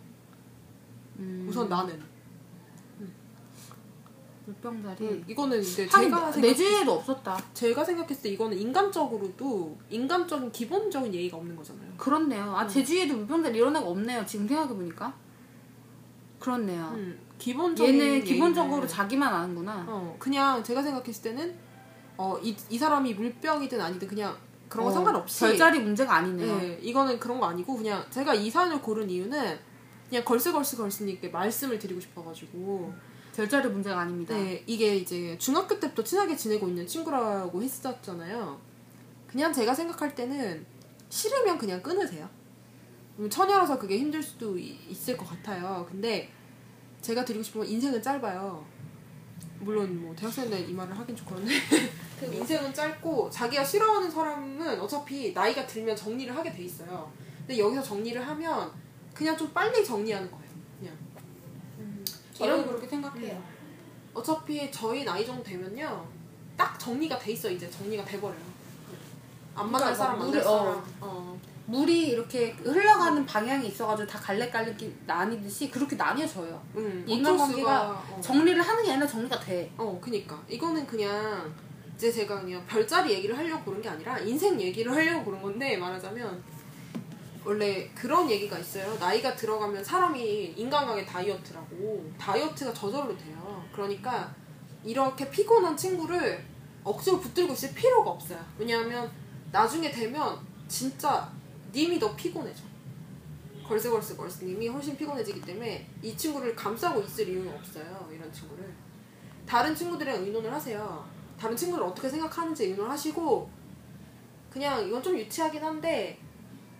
음. 1.19 1.45
우선 1.49 1.69
나는. 1.69 1.97
물병자리. 4.45 5.07
음, 5.07 5.23
이거는 5.25 5.61
이제 5.61 5.87
제가 5.87 6.31
내 6.31 6.53
생각 6.53 6.53
주위에도 6.53 6.91
없었다. 6.95 7.41
제가 7.53 7.85
생각했을 7.85 8.23
때 8.23 8.29
이거는 8.31 8.59
인간적으로도 8.59 9.77
인간적인 9.89 10.51
기본적인 10.51 11.13
예의가 11.13 11.37
없는 11.37 11.55
거잖아요. 11.55 11.93
그렇네요. 11.95 12.53
아, 12.53 12.67
제 12.67 12.83
주위에도 12.83 13.15
물병자리 13.15 13.57
이런 13.57 13.73
애가 13.73 13.87
없네요. 13.87 14.25
지금 14.25 14.45
생각해 14.45 14.67
보니까. 14.75 15.15
그렇네요. 16.39 16.91
음, 16.95 17.17
기본적인 17.37 17.97
얘는 17.97 18.23
기본적으로 18.25 18.85
자기만 18.85 19.33
아는구나. 19.33 19.85
어, 19.87 20.13
그냥 20.19 20.61
제가 20.61 20.83
생각했을 20.83 21.23
때는 21.23 21.55
어, 22.17 22.37
이, 22.43 22.53
이 22.69 22.77
사람이 22.77 23.13
물병이든 23.13 23.79
아니든 23.79 24.09
그냥 24.09 24.35
그런 24.73 24.85
거 24.85 24.89
어, 24.89 24.93
상관없이 24.93 25.39
별자리 25.41 25.79
문제가 25.79 26.15
아니네요. 26.15 26.57
네, 26.57 26.79
이거는 26.81 27.19
그런 27.19 27.39
거 27.39 27.45
아니고 27.45 27.77
그냥 27.77 28.03
제가 28.09 28.33
이 28.33 28.49
사연을 28.49 28.81
고른 28.81 29.07
이유는 29.07 29.59
그냥 30.09 30.25
걸스걸스 30.25 30.77
걸스님께 30.77 31.29
말씀을 31.29 31.77
드리고 31.77 31.99
싶어가지고 31.99 32.91
별자리 33.35 33.69
문제가 33.69 33.99
아닙니다. 34.01 34.35
네, 34.35 34.63
이게 34.65 34.95
이제 34.97 35.37
중학교 35.37 35.79
때부터 35.79 36.03
친하게 36.03 36.35
지내고 36.35 36.67
있는 36.67 36.87
친구라고 36.87 37.61
했었잖아요. 37.61 38.59
그냥 39.27 39.53
제가 39.53 39.73
생각할 39.75 40.15
때는 40.15 40.65
싫으면 41.09 41.57
그냥 41.59 41.81
끊으세요. 41.83 42.27
음, 43.19 43.29
처녀라서 43.29 43.77
그게 43.77 43.99
힘들 43.99 44.23
수도 44.23 44.57
이- 44.57 44.79
있을 44.89 45.15
것 45.15 45.29
같아요. 45.29 45.85
근데 45.89 46.31
제가 47.01 47.23
드리고 47.23 47.43
싶은 47.43 47.61
건 47.61 47.69
인생은 47.69 48.01
짧아요. 48.01 48.65
물론 49.59 50.01
뭐 50.01 50.15
대학생 50.15 50.49
때이 50.49 50.73
말을 50.73 50.97
하긴 50.97 51.15
좀 51.15 51.25
그런데 51.27 51.53
인생은 52.31 52.73
짧고 52.73 53.29
자기가 53.29 53.63
싫어하는 53.63 54.09
사람은 54.09 54.79
어차피 54.79 55.33
나이가 55.33 55.65
들면 55.65 55.95
정리를 55.95 56.35
하게 56.35 56.51
돼 56.51 56.63
있어요. 56.63 57.11
근데 57.39 57.57
여기서 57.57 57.81
정리를 57.81 58.25
하면 58.27 58.71
그냥 59.13 59.35
좀 59.37 59.49
빨리 59.53 59.83
정리하는 59.83 60.29
거예요. 60.29 60.43
그냥 60.79 60.95
저는 62.33 62.55
저는 62.55 62.67
그렇게 62.67 62.87
생각해요. 62.87 63.41
어차피 64.13 64.71
저희 64.71 65.03
나이 65.03 65.25
정도 65.25 65.43
되면요 65.43 66.07
딱 66.55 66.79
정리가 66.79 67.17
돼 67.17 67.31
있어 67.31 67.49
이제 67.49 67.69
정리가 67.69 68.05
돼 68.05 68.19
버려요. 68.19 68.53
안 69.55 69.69
만날 69.71 69.93
그러니까 69.93 69.95
사람 69.95 70.19
막 70.19 70.25
만날 70.25 70.41
물을- 70.41 70.47
어. 70.47 70.59
사람. 70.59 70.83
어. 71.01 71.39
물이 71.65 72.09
이렇게 72.09 72.51
흘러가는 72.51 73.25
방향이 73.25 73.67
있어가지고 73.69 74.05
다 74.07 74.19
갈래갈래 74.19 74.75
나뉘듯이 75.05 75.71
그렇게 75.71 75.95
나뉘어져요. 75.95 76.61
음, 76.75 77.05
인간관계가 77.07 77.89
어. 77.91 78.19
정리를 78.21 78.61
하는 78.61 78.83
게 78.83 78.91
아니라 78.91 79.07
정리가 79.07 79.39
돼. 79.39 79.71
어, 79.77 79.97
그니까. 80.01 80.43
이거는 80.49 80.85
그냥, 80.85 81.53
이제 82.03 82.11
제가 82.11 82.41
그냥 82.41 82.61
별자리 82.67 83.13
얘기를 83.13 83.37
하려고 83.37 83.63
그런 83.63 83.81
게 83.81 83.87
아니라, 83.87 84.19
인생 84.19 84.59
얘기를 84.59 84.91
하려고 84.91 85.23
그런 85.23 85.41
건데, 85.41 85.77
말하자면, 85.77 86.43
원래 87.45 87.89
그런 87.95 88.29
얘기가 88.29 88.59
있어요. 88.59 88.93
나이가 88.99 89.33
들어가면 89.33 89.81
사람이 89.81 90.53
인간관계 90.57 91.05
다이어트라고. 91.05 92.11
다이어트가 92.19 92.73
저절로 92.73 93.17
돼요. 93.17 93.63
그러니까, 93.71 94.35
이렇게 94.83 95.29
피곤한 95.29 95.77
친구를 95.77 96.43
억지로 96.83 97.21
붙들고 97.21 97.53
있을 97.53 97.73
필요가 97.73 98.11
없어요. 98.11 98.43
왜냐하면, 98.57 99.09
나중에 99.53 99.89
되면, 99.89 100.37
진짜, 100.67 101.31
님이 101.73 101.97
더 101.97 102.13
피곤해져. 102.17 102.63
걸스걸스 103.65 104.17
걸스님이 104.17 104.67
훨씬 104.67 104.97
피곤해지기 104.97 105.39
때문에 105.39 105.87
이 106.01 106.17
친구를 106.17 106.53
감싸고 106.53 106.99
있을 106.99 107.29
이유는 107.29 107.53
없어요. 107.53 108.09
이런 108.11 108.29
친구를. 108.33 108.73
다른 109.45 109.73
친구들이랑 109.73 110.21
의논을 110.21 110.51
하세요. 110.51 111.22
다른 111.39 111.55
친구를 111.55 111.85
어떻게 111.85 112.09
생각하는지 112.09 112.65
의논을 112.65 112.91
하시고 112.91 113.49
그냥 114.49 114.87
이건 114.87 115.01
좀 115.01 115.17
유치하긴 115.17 115.63
한데 115.63 116.19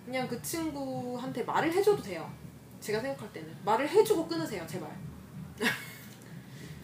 그냥 0.06 0.28
그 0.28 0.42
친구한테 0.42 1.44
말을 1.44 1.72
해줘도 1.72 2.02
돼요. 2.02 2.32
제가 2.80 3.00
생각할 3.00 3.32
때는 3.32 3.56
말을 3.64 3.88
해주고 3.88 4.28
끊으세요, 4.28 4.66
제발. 4.68 4.90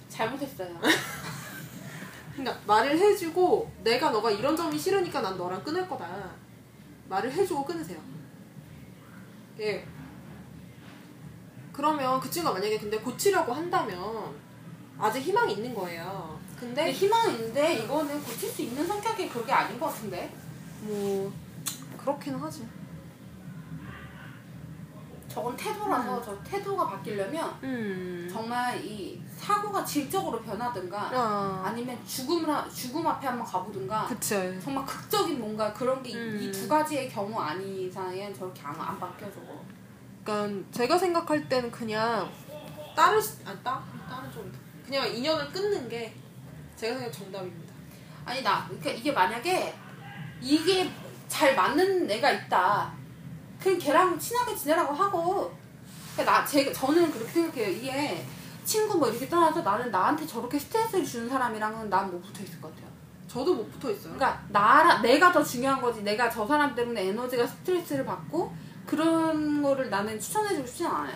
잘못했어요. 0.07 0.79
그러니까 2.33 2.59
말을 2.65 2.97
해주고 2.97 3.71
내가 3.83 4.09
너가 4.11 4.31
이런 4.31 4.55
점이 4.55 4.77
싫으니까 4.77 5.21
난 5.21 5.37
너랑 5.37 5.63
끊을 5.63 5.87
거다. 5.87 6.31
말을 7.09 7.31
해주고 7.31 7.65
끊으세요. 7.65 7.99
예. 9.59 9.85
그러면 11.73 12.19
그 12.19 12.29
친구가 12.29 12.53
만약에 12.53 12.79
근데 12.79 12.97
고치려고 12.99 13.53
한다면 13.53 14.35
아직 14.97 15.19
희망이 15.19 15.53
있는 15.53 15.73
거예요. 15.73 16.38
근데 16.59 16.91
희망은 16.91 17.35
있는데 17.35 17.75
이거는 17.79 18.21
고칠 18.23 18.49
수 18.49 18.61
있는 18.61 18.85
성격이 18.85 19.29
그게 19.29 19.51
아닌 19.51 19.79
것 19.79 19.87
같은데. 19.87 20.31
뭐 20.81 21.31
그렇기는 21.97 22.39
하지. 22.39 22.67
저건 25.27 25.55
태도라서 25.55 26.21
저 26.23 26.43
태도가 26.43 26.87
바뀌려면 26.87 27.55
음. 27.61 28.27
정말 28.31 28.83
이 28.83 29.21
사고가 29.37 29.85
질적으로 29.85 30.41
변하든가 30.41 31.11
아. 31.13 31.63
아니면 31.67 31.97
죽음을 32.05 32.49
하- 32.49 32.67
죽음 32.67 33.05
앞에 33.05 33.27
한번 33.27 33.45
가보든가 33.45 34.07
그쵸. 34.07 34.59
정말 34.59 34.83
극적인 34.85 35.39
뭔가 35.39 35.71
그런 35.71 36.01
게이 36.01 36.15
음. 36.15 36.51
두 36.51 36.67
가지의 36.67 37.09
경우 37.09 37.39
아닌 37.39 37.87
이상엔 37.87 38.33
저렇게 38.33 38.61
안, 38.63 38.75
안 38.81 38.99
바뀌어 38.99 39.31
저거. 39.31 39.63
그러니까 40.23 40.67
제가 40.71 40.97
생각할 40.97 41.47
때는 41.47 41.71
그냥 41.71 42.27
딸을 42.95 43.19
아니 43.45 43.63
딸 43.63 43.79
딸은 44.09 44.31
좀 44.31 44.51
그냥 44.83 45.07
인연을 45.15 45.51
끊는 45.51 45.87
게 45.87 46.15
제가 46.79 46.97
생각 46.97 47.11
정답입니다. 47.11 47.73
아니 48.25 48.41
나 48.41 48.65
그러니까 48.67 48.89
이게 48.91 49.11
만약에 49.11 49.75
이게 50.41 50.89
잘 51.27 51.55
맞는 51.55 52.09
애가 52.09 52.31
있다. 52.31 52.93
그럼 53.59 53.77
걔랑 53.77 54.17
친하게 54.17 54.55
지내라고 54.55 54.93
하고. 54.93 55.53
그러니까 56.13 56.39
나 56.39 56.45
제, 56.45 56.71
저는 56.71 57.11
그렇게 57.11 57.31
생각해요. 57.31 57.69
이게 57.69 58.25
친구 58.63 58.97
뭐 58.97 59.09
이렇게 59.09 59.27
떠나서 59.27 59.61
나는 59.61 59.91
나한테 59.91 60.25
저렇게 60.25 60.57
스트레스를 60.57 61.05
주는 61.05 61.29
사람이랑은 61.29 61.89
난 61.89 62.09
못 62.11 62.21
붙어 62.21 62.43
있을 62.43 62.61
것 62.61 62.73
같아요. 62.73 62.89
저도 63.27 63.55
못 63.55 63.71
붙어 63.71 63.91
있어요. 63.91 64.13
그러니까 64.13 64.41
나라 64.49 65.01
내가 65.01 65.31
더 65.31 65.43
중요한 65.43 65.81
거지. 65.81 66.01
내가 66.03 66.29
저 66.29 66.47
사람 66.47 66.73
때문에 66.73 67.07
에너지가 67.07 67.45
스트레스를 67.45 68.05
받고 68.05 68.53
그런 68.85 69.61
거를 69.61 69.89
나는 69.89 70.19
추천해주고 70.19 70.65
싶진 70.65 70.87
않아요. 70.87 71.15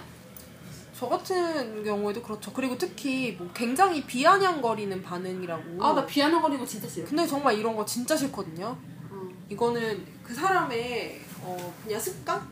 저 0.95 1.09
같은 1.09 1.83
경우에도 1.83 2.21
그렇죠. 2.21 2.53
그리고 2.53 2.77
특히 2.77 3.31
뭐 3.37 3.49
굉장히 3.53 4.03
비아냥거리는 4.05 5.01
반응이라고. 5.01 5.83
아 5.83 5.93
나 5.93 6.05
비아냥거리는 6.05 6.59
거 6.59 6.65
진짜 6.65 6.87
싫어. 6.87 7.07
근데 7.07 7.25
정말 7.25 7.57
이런 7.57 7.75
거 7.75 7.83
진짜 7.85 8.15
싫거든요. 8.15 8.77
어. 9.09 9.29
이거는 9.49 10.05
그 10.23 10.33
사람의 10.33 11.19
어 11.41 11.73
그냥 11.83 11.99
습관? 11.99 12.47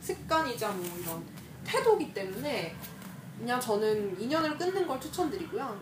습관이자 0.00 0.70
뭐 0.70 0.84
이런 1.00 1.22
태도기 1.64 2.12
때문에 2.14 2.74
그냥 3.38 3.60
저는 3.60 4.20
인연을 4.20 4.56
끊는 4.58 4.86
걸 4.86 5.00
추천드리고요. 5.00 5.80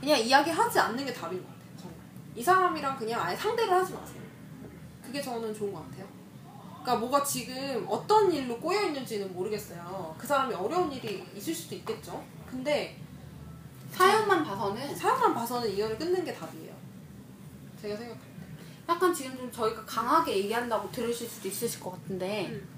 그냥 0.00 0.18
이야기하지 0.18 0.78
않는 0.80 1.04
게 1.04 1.12
답인 1.12 1.38
것 1.42 1.48
같아요. 1.48 1.62
정말. 1.80 1.96
이 2.34 2.42
사람이랑 2.42 2.96
그냥 2.96 3.20
아예 3.22 3.36
상대를 3.36 3.72
하지 3.72 3.92
마세요. 3.92 4.22
그게 5.04 5.20
저는 5.20 5.54
좋은 5.54 5.72
것 5.72 5.82
같아요. 5.90 6.06
그러니까 6.82 6.96
뭐가 6.96 7.22
지금 7.24 7.86
어떤 7.88 8.30
일로 8.32 8.58
꼬여 8.58 8.82
있는지는 8.88 9.32
모르겠어요. 9.32 10.14
그 10.18 10.26
사람이 10.26 10.52
어려운 10.54 10.90
일이 10.92 11.24
있을 11.34 11.54
수도 11.54 11.74
있겠죠. 11.76 12.22
근데 12.50 12.96
사연만 13.92 14.42
봐서는 14.44 14.94
사람만 14.96 15.34
봐서는 15.34 15.70
인연을 15.70 15.96
끊는 15.98 16.24
게 16.24 16.34
답이에요. 16.34 16.72
제가 17.80 17.96
생각할 17.96 18.20
때. 18.20 18.26
약간 18.88 19.14
지금 19.14 19.36
좀 19.36 19.52
저희가 19.52 19.84
강하게 19.84 20.36
얘기한다고 20.38 20.90
들으실 20.90 21.28
수도 21.28 21.48
있으실 21.48 21.80
것 21.80 21.92
같은데 21.92 22.48
음. 22.50 22.68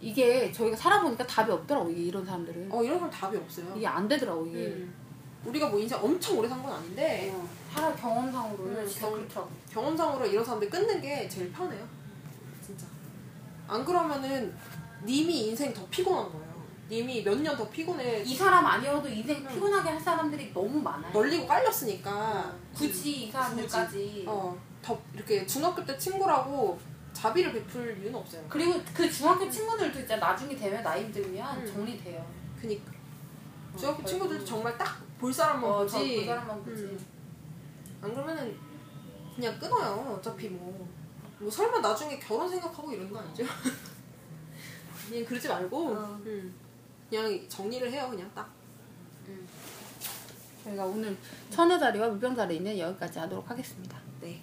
이게 0.00 0.50
저희가 0.52 0.76
살아보니까 0.76 1.26
답이 1.26 1.50
없더라고 1.52 1.90
이게 1.90 2.02
이런 2.02 2.24
사람들은 2.24 2.68
어 2.70 2.82
이런 2.82 2.98
건 3.00 3.10
답이 3.10 3.36
없어요. 3.36 3.72
이게 3.76 3.86
안 3.86 4.08
되더라고 4.08 4.46
이게 4.46 4.58
음. 4.66 4.92
우리가 5.44 5.68
뭐 5.68 5.78
인생 5.78 5.98
엄청 6.02 6.36
오래 6.38 6.48
산 6.48 6.60
건 6.62 6.72
아닌데 6.72 7.32
어, 7.32 7.48
사람 7.72 7.94
경험상으로는 7.96 8.76
음, 8.76 8.94
경험. 8.98 9.18
그렇더라고 9.20 9.50
경험상으로 9.70 10.26
이런 10.26 10.44
사람들 10.44 10.68
끊는 10.68 11.00
게 11.00 11.28
제일 11.28 11.52
편해요. 11.52 11.86
안 13.68 13.84
그러면은 13.84 14.54
님이 15.04 15.48
인생 15.48 15.72
더 15.72 15.86
피곤한 15.88 16.32
거예요. 16.32 16.48
님이 16.90 17.22
몇 17.22 17.38
년 17.40 17.56
더 17.56 17.68
피곤해. 17.68 18.22
이 18.22 18.34
사람 18.34 18.64
아니어도 18.66 19.08
인생 19.08 19.36
음. 19.38 19.48
피곤하게 19.48 19.90
할 19.90 20.00
사람들이 20.00 20.52
너무 20.54 20.80
많아요 20.80 21.12
널리고 21.12 21.46
깔렸으니까 21.46 22.54
굳이 22.74 23.24
이 23.26 23.30
사람들까지 23.30 24.24
어, 24.26 24.58
더 24.82 24.98
이렇게 25.14 25.46
중학교 25.46 25.84
때 25.84 25.96
친구라고 25.98 26.78
자비를 27.12 27.52
베풀 27.52 27.98
이유는 28.00 28.14
없어요. 28.14 28.42
그리고 28.48 28.80
그 28.94 29.10
중학교 29.10 29.50
친구들도 29.50 29.98
진짜 29.98 30.16
나중에 30.16 30.56
되면 30.56 30.82
나이 30.82 31.10
들면 31.12 31.58
음. 31.60 31.66
정리돼요 31.66 32.24
그니까 32.60 32.90
중학교 33.78 34.02
어, 34.02 34.04
친구들도. 34.06 34.44
정말 34.44 34.76
딱 34.78 35.06
볼 35.18 35.32
사람만 35.32 35.68
어, 35.68 35.78
보지. 35.78 35.92
저, 35.92 35.98
그 35.98 36.26
사람만 36.26 36.64
보지 36.64 36.82
음. 36.84 37.06
안 38.00 38.14
그러면은 38.14 38.56
그냥 39.34 39.58
끊어요. 39.58 40.14
어차피 40.16 40.48
뭐. 40.48 40.86
뭐 41.38 41.50
설마 41.50 41.78
나중에 41.78 42.18
결혼 42.18 42.48
생각하고 42.48 42.92
이런 42.92 43.10
거 43.10 43.18
아니죠? 43.18 43.44
그냥 45.08 45.24
그러지 45.24 45.48
말고 45.48 45.88
어. 45.88 46.20
음. 46.26 46.54
그냥 47.08 47.48
정리를 47.48 47.90
해요. 47.92 48.08
그냥 48.10 48.30
딱. 48.34 48.48
저희가 50.64 50.84
오늘 50.84 51.16
처녀자리와 51.50 52.08
물병자리는 52.08 52.78
여기까지 52.78 53.18
하도록 53.20 53.48
하겠습니다 53.48 53.98
네. 54.20 54.40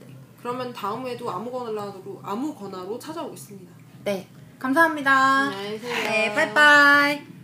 네. 0.00 0.16
그러면 0.40 0.72
다음에도 0.72 1.30
아무거나로 1.30 2.20
아무거나로 2.22 2.98
찾아오겠습니다. 2.98 3.72
네 4.04 4.28
감사합니다 4.58 5.10
안녕히 5.12 5.70
계세요. 5.80 5.94
네 6.10 6.34
빠이빠이 6.34 7.37